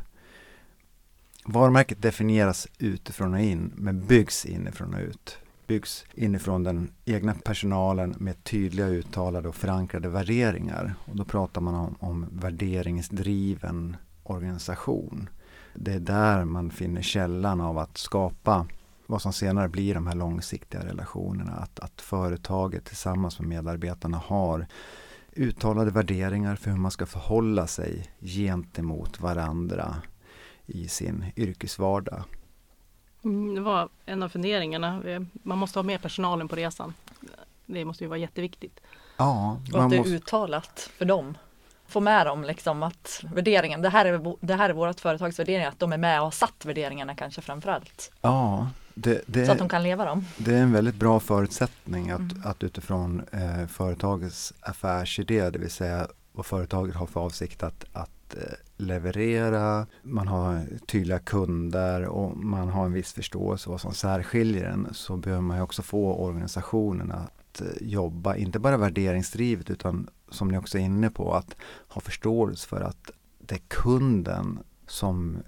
Varumärket 1.44 2.02
definieras 2.02 2.68
utifrån 2.78 3.34
och 3.34 3.40
in 3.40 3.72
men 3.74 4.06
byggs 4.06 4.46
inifrån 4.46 4.94
och 4.94 5.00
ut. 5.00 5.38
Byggs 5.66 6.04
inifrån 6.14 6.62
den 6.62 6.90
egna 7.04 7.34
personalen 7.34 8.14
med 8.18 8.44
tydliga 8.44 8.86
uttalade 8.86 9.48
och 9.48 9.54
förankrade 9.54 10.08
värderingar. 10.08 10.94
Och 11.04 11.16
då 11.16 11.24
pratar 11.24 11.60
man 11.60 11.74
om, 11.74 11.96
om 12.00 12.26
värderingsdriven 12.32 13.96
organisation. 14.22 15.28
Det 15.74 15.92
är 15.92 16.00
där 16.00 16.44
man 16.44 16.70
finner 16.70 17.02
källan 17.02 17.60
av 17.60 17.78
att 17.78 17.98
skapa 17.98 18.66
vad 19.06 19.22
som 19.22 19.32
senare 19.32 19.68
blir 19.68 19.94
de 19.94 20.06
här 20.06 20.14
långsiktiga 20.14 20.84
relationerna. 20.86 21.52
Att, 21.52 21.80
att 21.80 22.00
företaget 22.00 22.84
tillsammans 22.84 23.38
med 23.38 23.48
medarbetarna 23.48 24.18
har 24.26 24.66
uttalade 25.32 25.90
värderingar 25.90 26.56
för 26.56 26.70
hur 26.70 26.78
man 26.78 26.90
ska 26.90 27.06
förhålla 27.06 27.66
sig 27.66 28.10
gentemot 28.20 29.20
varandra 29.20 29.94
i 30.66 30.88
sin 30.88 31.24
yrkesvardag. 31.36 32.22
Mm, 33.24 33.54
Det 33.54 33.60
var 33.60 33.88
en 34.06 34.22
av 34.22 34.28
funderingarna. 34.28 35.02
Man 35.32 35.58
måste 35.58 35.78
ha 35.78 35.84
med 35.84 36.02
personalen 36.02 36.48
på 36.48 36.56
resan. 36.56 36.94
Det 37.66 37.84
måste 37.84 38.04
ju 38.04 38.08
vara 38.08 38.18
jätteviktigt. 38.18 38.80
Ja, 39.16 39.58
Och 39.66 39.72
man 39.72 39.82
att 39.84 39.90
det 39.90 39.96
är 39.96 39.98
måste, 39.98 40.14
uttalat 40.14 40.90
för 40.98 41.04
dem. 41.04 41.38
Få 41.86 42.00
med 42.00 42.26
dem 42.26 42.44
liksom 42.44 42.82
att 42.82 43.24
värderingen, 43.34 43.82
det 43.82 43.88
här 43.88 44.04
är, 44.04 44.34
det 44.40 44.54
här 44.54 44.70
är 44.70 44.74
vårt 44.74 45.00
företags 45.00 45.38
värderingar, 45.38 45.68
att 45.68 45.78
de 45.78 45.92
är 45.92 45.98
med 45.98 46.18
och 46.20 46.26
har 46.26 46.30
satt 46.30 46.64
värderingarna 46.64 47.14
kanske 47.14 47.40
framförallt. 47.40 48.12
ja, 48.20 48.68
det, 48.94 49.22
det, 49.26 49.46
Så 49.46 49.52
att 49.52 49.58
de 49.58 49.68
kan 49.68 49.82
leva 49.82 50.04
dem. 50.04 50.24
Det 50.38 50.54
är 50.54 50.62
en 50.62 50.72
väldigt 50.72 50.94
bra 50.94 51.20
förutsättning 51.20 52.10
att, 52.10 52.20
Mm. 52.20 52.42
att 52.44 52.62
utifrån 52.64 53.22
eh, 53.32 53.66
företagets 53.66 54.52
affärsidé, 54.60 55.50
det 55.50 55.58
vill 55.58 55.70
säga 55.70 56.08
vad 56.32 56.46
företaget 56.46 56.94
har 56.94 57.06
för 57.06 57.20
avsikt 57.20 57.62
att, 57.62 57.84
att 57.92 58.34
eh, 58.34 58.42
leverera, 58.76 59.86
man 60.02 60.28
har 60.28 60.62
tydliga 60.86 61.18
kunder 61.18 62.04
och 62.04 62.36
man 62.36 62.68
har 62.68 62.86
en 62.86 62.92
viss 62.92 63.12
förståelse 63.12 63.70
vad 63.70 63.80
som 63.80 63.94
särskiljer 63.94 64.64
en, 64.64 64.88
så 64.92 65.16
behöver 65.16 65.42
man 65.42 65.60
också 65.60 65.82
få 65.82 66.14
organisationen 66.14 67.12
att 67.12 67.60
eh, 67.60 67.66
jobba, 67.80 68.36
inte 68.36 68.58
bara 68.58 68.76
värderingsdrivet 68.76 69.70
utan 69.70 70.08
som 70.30 70.48
ni 70.48 70.58
också 70.58 70.78
är 70.78 70.82
inne 70.82 71.10
på, 71.10 71.34
att 71.34 71.56
ha 71.88 72.00
förståelse 72.00 72.68
för 72.68 72.80
att 72.80 73.10
det 73.38 73.54
är 73.54 73.62
kunden 73.68 74.58
som 74.86 75.38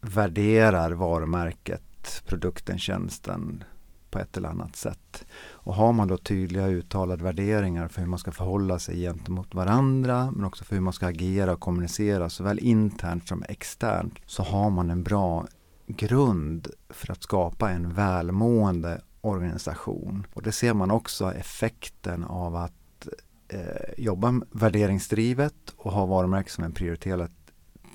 värderar 0.00 0.90
varumärket, 0.90 1.82
produkten, 2.26 2.78
tjänsten 2.78 3.64
på 4.10 4.18
ett 4.18 4.36
eller 4.36 4.48
annat 4.48 4.76
sätt. 4.76 5.24
Och 5.50 5.74
har 5.74 5.92
man 5.92 6.08
då 6.08 6.16
tydliga 6.16 6.66
uttalade 6.66 7.24
värderingar 7.24 7.88
för 7.88 8.00
hur 8.00 8.08
man 8.08 8.18
ska 8.18 8.32
förhålla 8.32 8.78
sig 8.78 9.00
gentemot 9.00 9.54
varandra 9.54 10.30
men 10.30 10.44
också 10.44 10.64
för 10.64 10.74
hur 10.74 10.82
man 10.82 10.92
ska 10.92 11.06
agera 11.06 11.52
och 11.52 11.60
kommunicera 11.60 12.30
såväl 12.30 12.58
internt 12.58 13.28
som 13.28 13.44
externt 13.48 14.14
så 14.26 14.42
har 14.42 14.70
man 14.70 14.90
en 14.90 15.02
bra 15.02 15.46
grund 15.86 16.68
för 16.88 17.12
att 17.12 17.22
skapa 17.22 17.70
en 17.70 17.94
välmående 17.94 19.00
organisation. 19.20 20.26
Och 20.34 20.42
det 20.42 20.52
ser 20.52 20.74
man 20.74 20.90
också 20.90 21.32
effekten 21.34 22.24
av 22.24 22.56
att 22.56 23.08
eh, 23.48 23.92
jobba 23.98 24.40
värderingsdrivet 24.50 25.54
och 25.76 25.92
ha 25.92 26.06
varumärke 26.06 26.50
som 26.50 26.64
en 26.64 26.72
prioriterad 26.72 27.20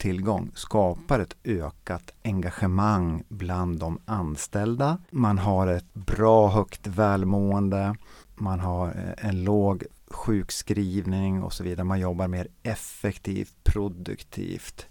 tillgång 0.05 0.51
skapar 0.55 1.19
ett 1.19 1.35
ökat 1.43 2.13
engagemang 2.23 3.23
bland 3.29 3.79
de 3.79 3.99
anställda. 4.05 4.97
Man 5.09 5.37
har 5.37 5.67
ett 5.67 5.93
bra 5.93 6.47
högt 6.47 6.87
välmående. 6.87 7.95
Man 8.35 8.59
har 8.59 8.87
eh, 8.87 9.29
en 9.29 9.43
låg 9.43 9.83
sjukskrivning 10.07 11.43
och 11.43 11.53
så 11.53 11.63
vidare. 11.63 11.83
Man 11.83 11.99
jobbar 11.99 12.27
mer 12.27 12.47
effektivt, 12.63 13.55
produktivt. 13.63 14.85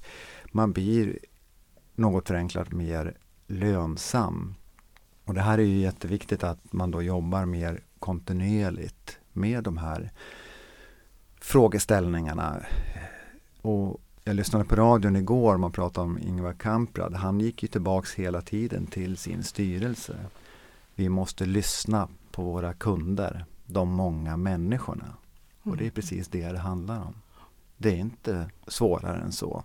Man 0.52 0.72
blir 0.72 1.18
något 1.94 2.28
förenklat 2.28 2.72
mer 2.72 3.16
lönsam. 3.46 4.54
Och 5.24 5.34
det 5.34 5.42
här 5.42 5.58
är 5.58 5.62
ju 5.62 5.78
jätteviktigt 5.78 6.44
att 6.44 6.72
man 6.72 6.90
då 6.90 7.02
jobbar 7.02 7.44
mer 7.44 7.80
kontinuerligt 7.98 9.18
med 9.32 9.64
de 9.64 9.76
här 9.76 10.12
frågeställningarna. 11.40 12.66
Och 13.62 14.00
jag 14.24 14.36
lyssnade 14.36 14.64
på 14.64 14.76
radion 14.76 15.16
igår, 15.16 15.56
man 15.56 15.72
pratade 15.72 16.06
om 16.06 16.18
Ingvar 16.18 16.52
Kamprad. 16.52 17.14
Han 17.14 17.40
gick 17.40 17.62
ju 17.62 17.68
tillbaks 17.68 18.14
hela 18.14 18.42
tiden 18.42 18.86
till 18.86 19.16
sin 19.16 19.42
styrelse. 19.42 20.16
Vi 20.94 21.08
måste 21.08 21.46
lyssna 21.46 22.08
på 22.30 22.42
våra 22.42 22.74
kunder, 22.74 23.44
de 23.66 23.88
många 23.88 24.36
människorna. 24.36 25.14
Och 25.62 25.76
det 25.76 25.86
är 25.86 25.90
precis 25.90 26.28
det 26.28 26.52
det 26.52 26.58
handlar 26.58 27.00
om. 27.00 27.14
Det 27.76 27.90
är 27.90 27.96
inte 27.96 28.50
svårare 28.66 29.20
än 29.20 29.32
så. 29.32 29.64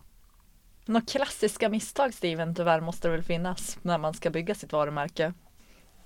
Några 0.86 1.06
klassiska 1.06 1.70
misstag 1.70 2.14
Steven 2.14 2.56
tyvärr 2.56 2.82
måste 2.82 3.08
det 3.08 3.12
väl 3.12 3.24
finnas 3.24 3.78
när 3.82 3.98
man 3.98 4.14
ska 4.14 4.30
bygga 4.30 4.56
sitt 4.56 4.72
varumärke. 4.72 5.34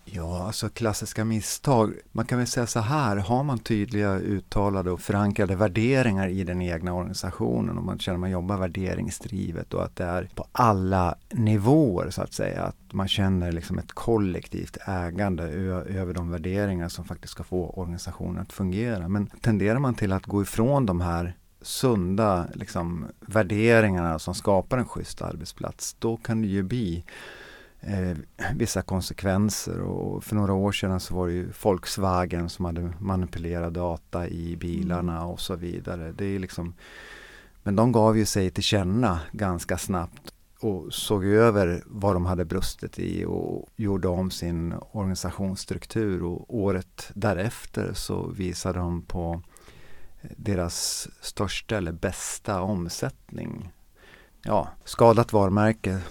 Ja, 0.06 0.46
alltså 0.46 0.70
klassiska 0.70 1.26
misstag. 1.26 1.94
Man 2.12 2.26
kan 2.26 2.38
väl 2.38 2.48
säga 2.48 2.68
så 2.68 2.80
här, 2.80 3.18
har 3.18 3.44
man 3.44 3.60
tydliga 3.60 4.16
uttalade 4.16 4.92
och 4.92 5.02
förankrade 5.02 5.56
värderingar 5.56 6.28
i 6.28 6.44
den 6.44 6.62
egna 6.62 6.94
organisationen 6.94 7.78
och 7.78 7.84
man 7.84 8.00
känner 8.00 8.16
att 8.16 8.20
man 8.20 8.32
jobbar 8.32 8.58
värderingsdrivet 8.58 9.74
och 9.74 9.84
att 9.84 9.96
det 9.96 10.04
är 10.04 10.30
på 10.36 10.46
alla 10.52 11.16
nivåer 11.30 12.10
så 12.10 12.22
att 12.22 12.34
säga. 12.34 12.64
Att 12.64 12.94
man 12.94 13.08
känner 13.08 13.52
liksom 13.52 13.80
ett 13.80 13.92
kollektivt 13.92 14.78
ägande 14.88 15.44
över 15.44 16.14
de 16.14 16.32
värderingar 16.32 16.90
som 16.90 17.06
faktiskt 17.06 17.32
ska 17.32 17.44
få 17.44 17.70
organisationen 17.70 18.42
att 18.42 18.54
fungera. 18.54 19.08
Men 19.08 19.28
tenderar 19.28 19.80
man 19.80 19.96
till 19.96 20.14
att 20.14 20.26
gå 20.26 20.42
ifrån 20.42 20.86
de 20.86 21.02
här 21.02 21.36
sunda 21.62 22.48
liksom, 22.54 23.06
värderingarna 23.20 24.20
som 24.20 24.36
skapar 24.36 24.78
en 24.78 24.88
schysst 24.88 25.22
arbetsplats, 25.22 25.96
då 26.00 26.18
kan 26.18 26.42
det 26.42 26.48
ju 26.48 26.64
bli 26.64 27.04
eh, 27.88 28.18
vissa 28.56 28.82
konsekvenser 28.82 29.82
och 29.82 30.24
för 30.24 30.36
några 30.36 30.54
år 30.54 30.72
sedan 30.72 31.00
så 31.00 31.16
var 31.16 31.28
det 31.28 31.34
ju 31.34 31.52
Volkswagen 31.64 32.50
som 32.50 32.66
hade 32.66 32.94
manipulerat 33.00 33.74
data 33.74 34.28
i 34.28 34.56
bilarna 34.58 35.18
mm. 35.18 35.28
och 35.28 35.40
så 35.40 35.56
vidare. 35.56 36.12
Det 36.12 36.26
är 36.26 36.40
liksom, 36.40 36.74
men 37.64 37.76
de 37.76 37.92
gav 37.92 38.18
ju 38.18 38.26
sig 38.26 38.52
till 38.52 38.64
känna 38.64 39.20
ganska 39.32 39.78
snabbt 39.78 40.34
och 40.60 40.94
såg 40.94 41.26
över 41.26 41.84
vad 41.86 42.16
de 42.16 42.26
hade 42.26 42.46
brustit 42.46 43.00
i 43.00 43.26
och 43.26 43.70
gjorde 43.76 44.08
om 44.08 44.32
sin 44.32 44.74
organisationsstruktur 44.92 46.24
och 46.24 46.56
året 46.56 47.12
därefter 47.14 47.94
så 47.94 48.28
visade 48.28 48.80
de 48.80 49.02
på 49.02 49.42
deras 50.38 51.08
största 51.22 51.78
eller 51.78 51.92
bästa 51.92 52.62
omsättning. 52.62 53.72
Ja, 54.46 54.70
skadat 54.84 55.34
varumärke, 55.34 56.02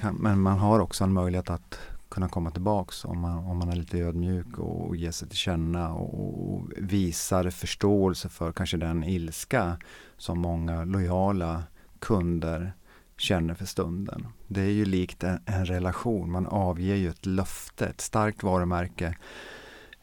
kan, 0.00 0.14
men 0.14 0.40
man 0.40 0.58
har 0.58 0.80
också 0.80 1.04
en 1.04 1.12
möjlighet 1.12 1.50
att 1.50 1.78
kunna 2.08 2.28
komma 2.28 2.50
tillbaks 2.50 3.04
om 3.04 3.20
man, 3.20 3.38
om 3.38 3.58
man 3.58 3.68
är 3.68 3.76
lite 3.76 3.98
ödmjuk 3.98 4.58
och, 4.58 4.88
och 4.88 4.96
ger 4.96 5.10
sig 5.10 5.28
till 5.28 5.38
känna 5.38 5.94
och, 5.94 6.54
och 6.54 6.68
visar 6.76 7.50
förståelse 7.50 8.28
för 8.28 8.52
kanske 8.52 8.76
den 8.76 9.04
ilska 9.04 9.76
som 10.16 10.38
många 10.38 10.84
lojala 10.84 11.62
kunder 11.98 12.72
känner 13.16 13.54
för 13.54 13.66
stunden. 13.66 14.26
Det 14.48 14.60
är 14.60 14.70
ju 14.70 14.84
likt 14.84 15.24
en, 15.24 15.40
en 15.46 15.66
relation, 15.66 16.30
man 16.30 16.46
avger 16.46 16.94
ju 16.94 17.08
ett 17.08 17.26
löfte. 17.26 17.86
Ett 17.86 18.00
starkt 18.00 18.42
varumärke 18.42 19.16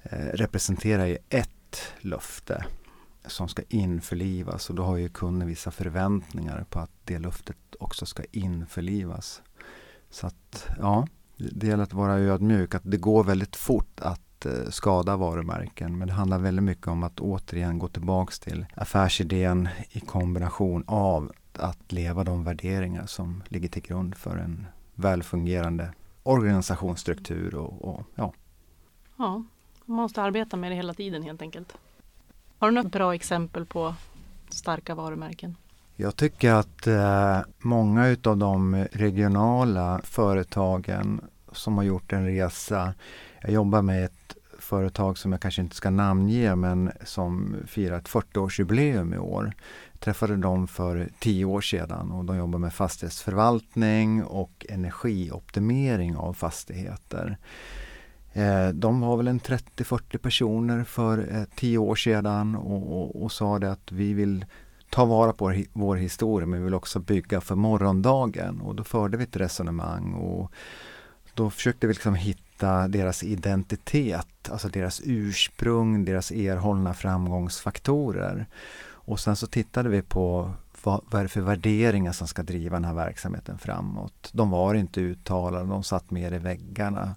eh, 0.04 0.26
representerar 0.34 1.06
ju 1.06 1.18
ett 1.30 1.82
löfte 2.02 2.66
som 3.26 3.48
ska 3.48 3.62
införlivas 3.70 4.70
och 4.70 4.76
då 4.76 4.84
har 4.84 4.98
ju 4.98 5.10
kunden 5.10 5.48
vissa 5.48 5.72
förväntningar 5.72 6.66
på 6.70 6.80
att 6.80 6.92
det 7.04 7.20
löftet 7.20 7.58
också 7.80 8.06
ska 8.06 8.24
införlivas. 8.32 9.42
Så 10.10 10.28
att 10.28 10.68
ja, 10.80 11.08
det 11.38 11.68
gäller 11.68 11.84
att 11.84 11.94
vara 11.94 12.20
ödmjuk, 12.20 12.76
att 12.76 12.82
det 12.86 12.98
går 12.98 13.24
väldigt 13.24 13.56
fort 13.56 14.00
att 14.00 14.46
eh, 14.46 14.70
skada 14.70 15.18
varumärken 15.18 15.98
men 15.98 16.08
det 16.08 16.14
handlar 16.14 16.40
väldigt 16.40 16.64
mycket 16.64 16.88
om 16.88 17.04
att 17.04 17.20
återigen 17.20 17.80
gå 17.80 17.88
tillbaks 17.88 18.40
till 18.40 18.66
affärsidén 18.76 19.70
i 19.92 20.00
kombination 20.00 20.84
av 20.88 21.32
att 21.54 21.92
leva 21.92 22.24
de 22.24 22.44
värderingar 22.44 23.06
som 23.06 23.44
ligger 23.48 23.70
till 23.70 23.82
grund 23.82 24.16
för 24.16 24.38
en 24.38 24.66
välfungerande 24.96 25.94
organisationsstruktur 26.24 27.56
och, 27.56 27.86
och 27.86 28.04
ja. 28.16 28.34
Ja, 29.18 29.44
man 29.86 29.96
måste 29.96 30.22
arbeta 30.22 30.58
med 30.58 30.72
det 30.72 30.76
hela 30.76 30.94
tiden 30.94 31.24
helt 31.24 31.42
enkelt. 31.42 31.78
Har 32.60 32.68
du 32.68 32.76
något 32.76 32.92
bra 32.92 33.16
exempel 33.16 33.66
på 33.66 33.96
starka 34.50 34.96
varumärken? 34.96 35.56
Jag 35.96 36.16
tycker 36.16 36.54
att 36.54 36.88
eh, 36.88 37.40
många 37.60 38.08
utav 38.08 38.38
de 38.38 38.86
regionala 38.92 40.02
företagen 40.04 41.22
som 41.52 41.78
har 41.78 41.84
gjort 41.84 42.14
en 42.14 42.26
resa. 42.26 42.94
Jag 43.42 43.52
jobbar 43.52 43.82
med 43.82 44.06
ett 44.06 44.36
företag 44.60 45.18
som 45.18 45.32
jag 45.32 45.42
kanske 45.42 45.62
inte 45.62 45.76
ska 45.76 45.90
namnge 45.90 46.56
men 46.56 46.92
som 47.04 47.56
firar 47.68 47.98
ett 47.98 48.10
40-årsjubileum 48.10 49.16
i 49.16 49.18
år. 49.18 49.54
Jag 49.92 50.00
träffade 50.00 50.36
dem 50.36 50.68
för 50.68 51.10
tio 51.20 51.46
år 51.46 51.62
sedan 51.62 52.12
och 52.12 52.26
de 52.26 52.38
jobbar 52.38 52.60
med 52.60 52.74
fastighetsförvaltning 52.74 54.24
och 54.24 54.66
energioptimering 54.70 56.16
av 56.16 56.34
fastigheter. 56.34 57.38
Eh, 58.34 58.70
de 58.70 59.02
var 59.02 59.18
väl 59.18 59.28
en 59.28 59.40
30-40 59.40 60.18
personer 60.18 60.84
för 60.84 61.36
eh, 61.36 61.44
tio 61.56 61.78
år 61.78 61.96
sedan 61.96 62.56
och, 62.56 63.02
och, 63.02 63.24
och, 63.24 63.32
sa 63.32 63.60
det 63.60 63.72
att 63.72 63.92
vi 63.92 64.14
vill 64.14 64.46
ta 64.90 65.06
vara 65.06 65.34
på 65.34 65.64
vår 65.74 65.96
historia 65.96 66.48
men 66.48 66.60
vi 66.60 66.66
vill 66.66 66.74
också 66.74 67.00
bygga 67.00 67.42
för 67.42 67.56
morgondagen 67.56 68.62
och 68.62 68.76
då 68.76 68.84
förde 68.84 69.18
vi 69.18 69.24
ett 69.24 69.36
resonemang 69.36 70.14
och 70.14 70.52
då 71.34 71.50
försökte 71.50 71.88
vi 71.88 71.94
liksom 71.94 72.16
hitta 72.16 72.88
deras 72.88 73.24
identitet, 73.24 74.50
alltså 74.50 74.68
deras 74.68 75.02
ursprung, 75.04 76.06
deras 76.06 76.32
erhållna 76.32 76.94
framgångsfaktorer. 76.94 78.46
Och 78.82 79.20
sen 79.20 79.36
så 79.36 79.48
tittade 79.48 79.90
vi 79.90 80.02
på 80.02 80.54
vad, 80.84 81.02
vad 81.10 81.20
är 81.20 81.24
det 81.24 81.30
för 81.30 81.42
värderingar 81.42 82.12
som 82.12 82.28
ska 82.28 82.44
driva 82.44 82.76
den 82.76 82.86
här 82.86 82.94
verksamheten 82.94 83.58
framåt. 83.58 84.30
De 84.34 84.50
var 84.50 84.76
inte 84.76 85.02
uttalade, 85.02 85.66
de 85.66 85.84
satt 85.84 86.12
mer 86.12 86.34
i 86.34 86.38
väggarna. 86.38 87.16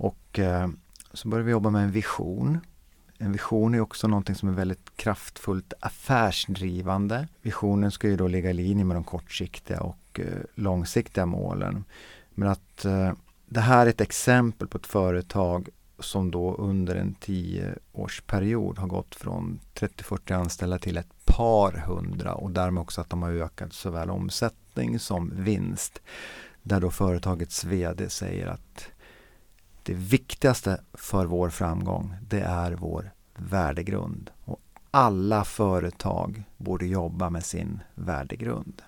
Och 0.00 0.38
eh, 0.38 0.68
så 1.12 1.28
började 1.28 1.44
vi 1.44 1.52
jobba 1.52 1.70
med 1.70 1.84
en 1.84 1.90
vision. 1.90 2.58
En 3.18 3.32
vision 3.32 3.74
är 3.74 3.80
också 3.80 4.08
någonting 4.08 4.34
som 4.34 4.48
är 4.48 4.52
väldigt 4.52 4.96
kraftfullt 4.96 5.72
affärsdrivande. 5.80 7.28
Visionen 7.42 7.90
ska 7.90 8.08
ju 8.08 8.16
då 8.16 8.28
ligga 8.28 8.50
i 8.50 8.52
linje 8.52 8.84
med 8.84 8.96
de 8.96 9.04
kortsiktiga 9.04 9.80
och 9.80 10.20
eh, 10.20 10.38
långsiktiga 10.54 11.26
målen. 11.26 11.84
Men 12.30 12.48
att 12.48 12.84
eh, 12.84 13.12
det 13.46 13.60
här 13.60 13.86
är 13.86 13.90
ett 13.90 14.00
exempel 14.00 14.68
på 14.68 14.78
ett 14.78 14.86
företag 14.86 15.68
som 15.98 16.30
då 16.30 16.54
under 16.54 16.94
en 16.96 17.14
tioårsperiod 17.14 18.78
har 18.78 18.86
gått 18.86 19.14
från 19.14 19.60
30-40 19.74 20.34
anställda 20.34 20.78
till 20.78 20.96
ett 20.96 21.24
par 21.24 21.72
hundra 21.72 22.34
och 22.34 22.50
därmed 22.50 22.80
också 22.80 23.00
att 23.00 23.10
de 23.10 23.22
har 23.22 23.30
ökat 23.30 23.72
såväl 23.72 24.10
omsättning 24.10 24.98
som 24.98 25.32
vinst. 25.34 26.00
Där 26.62 26.80
då 26.80 26.90
företagets 26.90 27.64
VD 27.64 28.10
säger 28.10 28.46
att 28.46 28.90
det 29.82 29.94
viktigaste 29.94 30.80
för 30.92 31.26
vår 31.26 31.50
framgång 31.50 32.14
det 32.28 32.40
är 32.40 32.72
vår 32.72 33.10
värdegrund. 33.34 34.30
Och 34.44 34.60
alla 34.90 35.44
företag 35.44 36.42
borde 36.56 36.86
jobba 36.86 37.30
med 37.30 37.44
sin 37.44 37.80
värdegrund. 37.94 38.82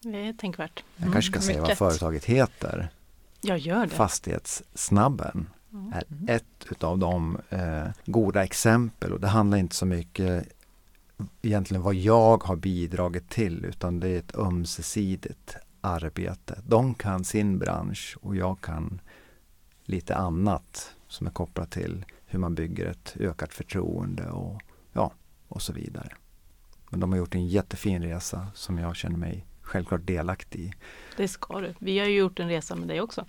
Det 0.00 0.28
är 0.28 0.32
tänkvärt. 0.32 0.84
Jag 0.96 1.12
kanske 1.12 1.30
ska 1.30 1.38
mm, 1.38 1.46
säga 1.46 1.62
vad 1.62 1.78
företaget 1.78 2.24
heter. 2.24 2.88
Jag 3.40 3.58
gör 3.58 3.86
det. 3.86 3.94
Fastighetssnabben 3.94 5.48
mm. 5.72 5.92
är 5.92 6.04
ett 6.34 6.82
av 6.82 6.98
de 6.98 7.38
eh, 7.50 7.86
goda 8.06 8.44
exempel 8.44 9.12
och 9.12 9.20
det 9.20 9.28
handlar 9.28 9.58
inte 9.58 9.74
så 9.74 9.86
mycket 9.86 10.48
egentligen 11.42 11.82
vad 11.82 11.94
jag 11.94 12.42
har 12.42 12.56
bidragit 12.56 13.28
till 13.28 13.64
utan 13.64 14.00
det 14.00 14.08
är 14.08 14.18
ett 14.18 14.36
ömsesidigt 14.36 15.56
arbete. 15.80 16.62
De 16.66 16.94
kan 16.94 17.24
sin 17.24 17.58
bransch 17.58 18.16
och 18.22 18.36
jag 18.36 18.60
kan 18.60 19.00
lite 19.90 20.16
annat 20.16 20.94
som 21.08 21.26
är 21.26 21.30
kopplat 21.30 21.70
till 21.70 22.04
hur 22.26 22.38
man 22.38 22.54
bygger 22.54 22.86
ett 22.86 23.16
ökat 23.20 23.54
förtroende 23.54 24.30
och, 24.30 24.62
ja, 24.92 25.12
och 25.48 25.62
så 25.62 25.72
vidare. 25.72 26.12
Men 26.90 27.00
de 27.00 27.12
har 27.12 27.18
gjort 27.18 27.34
en 27.34 27.46
jättefin 27.46 28.02
resa 28.02 28.46
som 28.54 28.78
jag 28.78 28.96
känner 28.96 29.16
mig 29.16 29.46
självklart 29.62 30.06
delaktig 30.06 30.60
i. 30.60 30.72
Det 31.16 31.28
ska 31.28 31.60
du. 31.60 31.74
Vi 31.78 31.98
har 31.98 32.06
ju 32.06 32.16
gjort 32.16 32.38
en 32.38 32.48
resa 32.48 32.76
med 32.76 32.88
dig 32.88 33.00
också. 33.00 33.26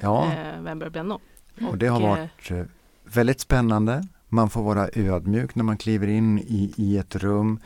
Ja. 0.00 0.32
Eh, 0.32 0.90
Benno. 0.90 1.20
Och, 1.60 1.68
och 1.68 1.78
det 1.78 1.86
har 1.86 2.00
varit 2.00 2.50
eh, 2.50 2.64
väldigt 3.04 3.40
spännande. 3.40 4.06
Man 4.28 4.50
får 4.50 4.62
vara 4.62 4.88
ödmjuk 4.92 5.54
när 5.54 5.64
man 5.64 5.76
kliver 5.76 6.06
in 6.06 6.38
i, 6.38 6.74
i 6.76 6.98
ett 6.98 7.16
rum 7.16 7.60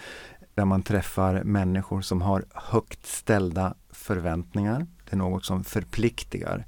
där 0.54 0.64
man 0.64 0.82
träffar 0.82 1.42
människor 1.42 2.00
som 2.00 2.22
har 2.22 2.44
högt 2.54 3.06
ställda 3.06 3.74
förväntningar. 3.90 4.86
Det 5.04 5.12
är 5.12 5.16
något 5.16 5.44
som 5.44 5.64
förpliktigar 5.64 6.64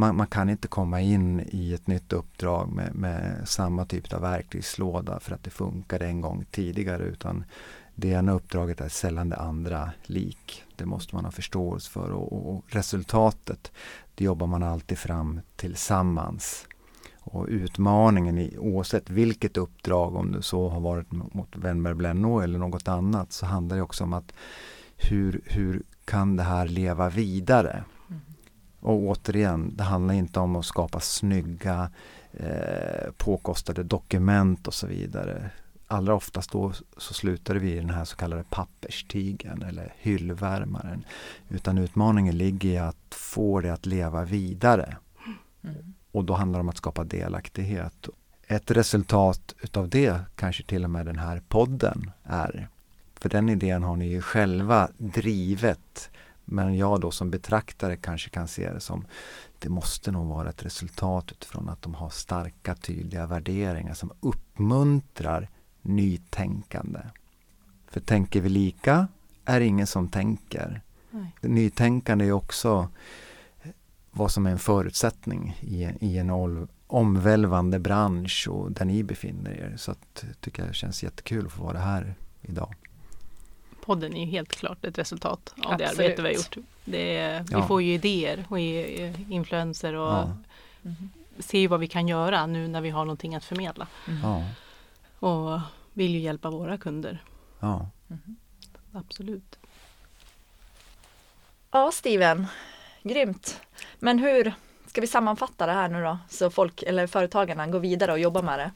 man, 0.00 0.16
man, 0.16 0.26
kan 0.26 0.50
inte 0.50 0.68
komma 0.68 1.00
in 1.00 1.40
i 1.50 1.74
ett 1.74 1.86
nytt 1.86 2.12
uppdrag 2.12 2.72
med, 2.72 2.94
med, 2.94 3.48
samma 3.48 3.84
typ 3.84 4.12
av 4.12 4.20
verktygslåda 4.20 5.20
för 5.20 5.34
att 5.34 5.44
det 5.44 5.50
funkade 5.50 6.06
en 6.06 6.20
gång 6.20 6.44
tidigare 6.50 7.02
utan 7.02 7.44
det 7.94 8.08
ena 8.08 8.32
uppdraget 8.32 8.80
är 8.80 8.88
sällan 8.88 9.28
det 9.28 9.36
andra 9.36 9.90
lik. 10.02 10.64
Det 10.76 10.86
måste 10.86 11.14
man 11.14 11.24
ha 11.24 11.32
förståelse 11.32 11.90
för 11.90 12.10
och, 12.10 12.56
och 12.56 12.64
resultatet 12.68 13.72
det 14.14 14.24
jobbar 14.24 14.46
man 14.46 14.62
alltid 14.62 14.98
fram 14.98 15.40
tillsammans. 15.56 16.66
Och 17.20 17.46
utmaningen 17.48 18.38
i 18.38 18.58
oavsett 18.58 19.10
vilket 19.10 19.56
uppdrag, 19.56 20.16
om 20.16 20.32
det 20.32 20.42
så 20.42 20.68
har 20.68 20.80
varit 20.80 21.12
mot 21.12 21.56
Wenberg 21.56 21.94
Blenno 21.94 22.40
eller 22.40 22.58
något 22.58 22.88
annat, 22.88 23.32
så 23.32 23.46
handlar 23.46 23.76
det 23.76 23.82
också 23.82 24.04
om 24.04 24.12
att 24.12 24.32
hur, 24.96 25.40
hur 25.44 25.82
kan 26.04 26.36
det 26.36 26.42
här 26.42 26.68
leva 26.68 27.08
vidare? 27.08 27.84
Och 28.80 28.98
återigen, 28.98 29.76
det 29.76 29.82
handlar 29.82 30.14
inte 30.14 30.40
om 30.40 30.56
att 30.56 30.64
skapa 30.64 31.00
snygga 31.00 31.90
eh, 32.32 33.12
påkostade 33.16 33.82
dokument 33.82 34.66
och 34.66 34.74
så 34.74 34.86
vidare. 34.86 35.50
Allra 35.86 36.14
oftast 36.14 36.52
då 36.52 36.72
så 36.96 37.14
slutar 37.14 37.54
vi 37.54 37.72
i 37.72 37.76
den 37.76 37.90
här 37.90 38.04
så 38.04 38.16
kallade 38.16 38.44
papperstigen 38.50 39.62
eller 39.62 39.94
hyllvärmaren. 39.98 41.04
Utan 41.48 41.78
utmaningen 41.78 42.38
ligger 42.38 42.68
i 42.68 42.78
att 42.78 43.14
få 43.14 43.60
det 43.60 43.70
att 43.70 43.86
leva 43.86 44.24
vidare. 44.24 44.96
Mm. 45.64 45.94
Och 46.12 46.24
då 46.24 46.34
handlar 46.34 46.58
det 46.58 46.60
om 46.60 46.68
att 46.68 46.76
skapa 46.76 47.04
delaktighet. 47.04 48.08
Ett 48.46 48.70
resultat 48.70 49.54
utav 49.62 49.88
det 49.88 50.20
kanske 50.34 50.62
till 50.62 50.84
och 50.84 50.90
med 50.90 51.06
den 51.06 51.18
här 51.18 51.42
podden 51.48 52.10
är. 52.24 52.68
För 53.20 53.28
den 53.28 53.48
idén 53.48 53.82
har 53.82 53.96
ni 53.96 54.08
ju 54.08 54.22
själva 54.22 54.88
drivet 54.98 56.10
men 56.50 56.76
jag 56.76 57.00
då 57.00 57.10
som 57.10 57.30
betraktare 57.30 57.96
kanske 57.96 58.30
kan 58.30 58.48
se 58.48 58.72
det 58.72 58.80
som 58.80 59.04
det 59.58 59.68
måste 59.68 60.12
nog 60.12 60.26
vara 60.26 60.48
ett 60.48 60.64
resultat 60.64 61.32
utifrån 61.32 61.68
att 61.68 61.82
de 61.82 61.94
har 61.94 62.10
starka 62.10 62.74
tydliga 62.74 63.26
värderingar 63.26 63.94
som 63.94 64.12
uppmuntrar 64.20 65.48
nytänkande. 65.82 67.00
För 67.86 68.00
tänker 68.00 68.40
vi 68.40 68.48
lika 68.48 69.08
är 69.44 69.60
det 69.60 69.66
ingen 69.66 69.86
som 69.86 70.08
tänker. 70.08 70.82
Nej. 71.10 71.34
Nytänkande 71.40 72.24
är 72.24 72.32
också 72.32 72.88
vad 74.10 74.30
som 74.30 74.46
är 74.46 74.50
en 74.50 74.58
förutsättning 74.58 75.58
i, 75.60 75.88
i 76.00 76.18
en 76.18 76.68
omvälvande 76.86 77.78
bransch 77.78 78.48
och 78.50 78.72
där 78.72 78.84
ni 78.84 79.02
befinner 79.02 79.50
er. 79.50 79.74
Så 79.76 79.90
att, 79.90 80.24
tycker 80.40 80.62
jag 80.62 80.70
det 80.70 80.74
känns 80.74 81.02
jättekul 81.02 81.46
att 81.46 81.52
få 81.52 81.62
vara 81.62 81.78
här 81.78 82.14
idag. 82.40 82.74
Podden 83.84 84.16
är 84.16 84.20
ju 84.24 84.30
helt 84.30 84.48
klart 84.56 84.84
ett 84.84 84.98
resultat 84.98 85.54
av 85.64 85.76
det 85.76 85.84
Absolut. 85.84 86.00
arbete 86.06 86.22
vi 86.22 86.28
har 86.28 86.34
gjort. 86.34 86.56
Det 86.84 87.16
är, 87.16 87.44
Ja. 87.50 87.60
Vi 87.60 87.66
får 87.66 87.82
ju 87.82 87.92
idéer 87.94 88.44
och 88.48 88.58
influenser 88.58 89.94
och 89.94 90.12
Ja. 90.12 90.32
Ser 91.38 91.58
ju 91.58 91.66
vad 91.66 91.80
vi 91.80 91.88
kan 91.88 92.08
göra 92.08 92.46
nu 92.46 92.68
när 92.68 92.80
vi 92.80 92.90
har 92.90 93.04
någonting 93.04 93.34
att 93.34 93.44
förmedla. 93.44 93.86
Mm. 94.08 94.20
Ja, 94.22 94.44
Och 95.28 95.60
vill 95.92 96.10
ju 96.14 96.18
hjälpa 96.20 96.50
våra 96.50 96.78
kunder. 96.78 97.22
ja. 97.60 97.88
Mhm. 98.06 98.36
Absolut. 98.92 99.58
Ja, 101.70 101.90
Steven. 101.92 102.46
Grymt. 103.02 103.60
Men 103.98 104.18
hur 104.18 104.52
ska 104.86 105.00
vi 105.00 105.06
sammanfatta 105.06 105.66
det 105.66 105.72
här 105.72 105.88
nu 105.88 106.02
då? 106.02 106.18
Så 106.28 106.50
folk 106.50 106.82
eller 106.82 107.06
företagarna 107.06 107.66
går 107.66 107.80
vidare 107.80 108.12
och 108.12 108.18
jobbar 108.18 108.42
med 108.42 108.58
det. 108.58 108.70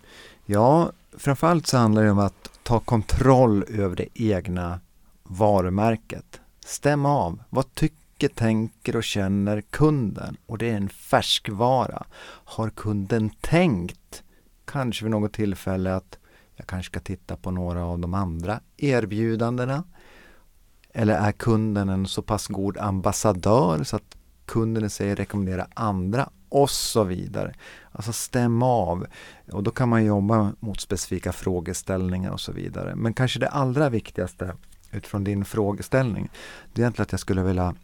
ja, 0.46 0.92
framförallt 1.18 1.66
så 1.66 1.76
handlar 1.76 2.04
det 2.04 2.10
om 2.10 2.18
att 2.18 2.50
ta 2.62 2.80
kontroll 2.80 3.64
över 3.68 3.96
det 3.96 4.06
egna 4.14 4.80
varumärket. 5.28 6.40
Stäm 6.64 7.06
av. 7.06 7.42
Vad 7.50 7.74
tycker, 7.74 8.28
tänker 8.28 8.96
och 8.96 9.04
känner 9.04 9.60
kunden? 9.60 10.36
Och 10.46 10.58
det 10.58 10.70
är 10.70 10.76
en 10.76 10.88
färskvara. 10.88 12.06
Har 12.44 12.70
kunden 12.70 13.30
tänkt, 13.40 14.22
kanske 14.64 15.04
vid 15.04 15.10
något 15.10 15.32
tillfälle, 15.32 15.94
att 15.94 16.18
jag 16.56 16.66
kanske 16.66 16.90
ska 16.90 17.00
titta 17.00 17.36
på 17.36 17.50
några 17.50 17.84
av 17.84 17.98
de 17.98 18.14
andra 18.14 18.60
erbjudandena? 18.76 19.84
Eller 20.92 21.14
är 21.14 21.32
kunden 21.32 21.88
en 21.88 22.06
så 22.06 22.22
pass 22.22 22.46
god 22.46 22.78
ambassadör 22.78 23.84
så 23.84 23.96
att 23.96 24.16
kunden 24.44 24.84
i 24.84 24.90
sig 24.90 25.14
rekommenderar 25.14 25.66
andra 25.74 26.30
och 26.48 26.70
så 26.70 27.04
vidare. 27.04 27.54
Alltså 27.92 28.12
stäm 28.12 28.62
av. 28.62 29.06
Och 29.52 29.62
då 29.62 29.70
kan 29.70 29.88
man 29.88 30.04
jobba 30.04 30.52
mot 30.60 30.80
specifika 30.80 31.32
frågeställningar 31.32 32.30
och 32.30 32.40
så 32.40 32.52
vidare. 32.52 32.94
Men 32.96 33.14
kanske 33.14 33.40
det 33.40 33.48
allra 33.48 33.88
viktigaste 33.88 34.54
utifrån 34.94 35.24
din 35.24 35.44
frågeställning, 35.44 36.30
det 36.72 36.80
är 36.80 36.82
egentligen 36.82 37.02
att 37.02 37.12
jag 37.12 37.20
skulle 37.20 37.42
vilja 37.42 37.74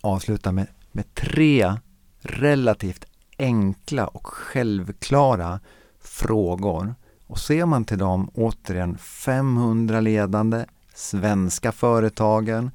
avsluta 0.00 0.52
med, 0.52 0.66
med 0.92 1.14
tre 1.14 1.74
relativt 2.20 3.04
enkla 3.38 4.06
och 4.06 4.26
självklara 4.26 5.60
frågor. 6.00 6.94
Och 7.26 7.38
ser 7.38 7.66
man 7.66 7.84
till 7.84 7.98
dem, 7.98 8.30
återigen 8.34 8.98
500 8.98 10.00
ledande 10.00 10.64
svenska 10.94 11.72
företagen 11.72 12.70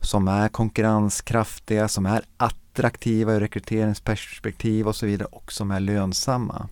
som 0.00 0.28
är 0.28 0.48
konkurrenskraftiga, 0.48 1.88
som 1.88 2.06
är 2.06 2.22
attraktiva 2.36 3.32
ur 3.32 3.40
rekryteringsperspektiv 3.40 4.88
och 4.88 4.96
så 4.96 5.06
vidare 5.06 5.28
och 5.32 5.52
som 5.52 5.70
är 5.70 5.80
lönsamma. 5.80 6.68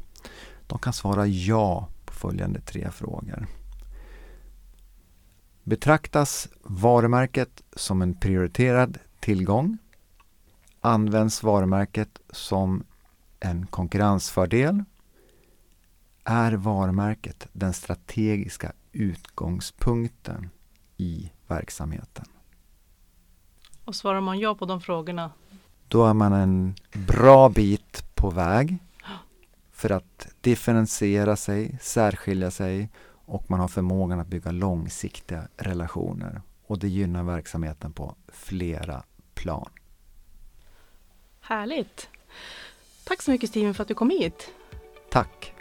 De 0.66 0.78
kan 0.78 0.92
svara 0.92 1.26
ja 1.26 1.88
på 2.04 2.12
följande 2.12 2.60
tre 2.60 2.90
frågor. 2.90 3.46
Betraktas 5.68 6.48
varumärket 6.62 7.62
som 7.76 8.02
en 8.02 8.14
prioriterad 8.14 8.98
tillgång? 9.20 9.78
Används 10.80 11.42
varumärket 11.42 12.18
som 12.30 12.84
en 13.40 13.66
konkurrensfördel? 13.66 14.84
Är 16.24 16.52
varumärket 16.52 17.48
den 17.52 17.72
strategiska 17.72 18.72
utgångspunkten 18.92 20.50
i 20.96 21.32
verksamheten? 21.46 22.26
Och 23.84 23.94
svarar 23.94 24.20
man 24.20 24.38
ja 24.38 24.54
på 24.54 24.66
de 24.66 24.80
frågorna 24.80 25.30
Då 25.88 26.06
är 26.06 26.14
man 26.14 26.32
en 26.32 26.74
bra 27.06 27.48
bit 27.48 28.04
på 28.14 28.30
väg 28.30 28.78
för 29.72 29.90
att 29.90 30.28
differentiera 30.40 31.36
sig, 31.36 31.78
särskilja 31.82 32.50
sig 32.50 32.90
och 33.26 33.50
man 33.50 33.60
har 33.60 33.68
förmågan 33.68 34.20
att 34.20 34.26
bygga 34.26 34.50
långsiktiga 34.50 35.48
relationer. 35.56 36.42
Och 36.66 36.78
det 36.78 36.88
gynnar 36.88 37.22
verksamheten 37.22 37.92
på 37.92 38.14
flera 38.28 39.02
plan. 39.34 39.70
Härligt! 41.40 42.08
Tack 43.04 43.22
så 43.22 43.30
mycket 43.30 43.50
Steven 43.50 43.74
för 43.74 43.82
att 43.82 43.88
du 43.88 43.94
kom 43.94 44.10
hit. 44.10 44.50
Tack! 45.10 45.55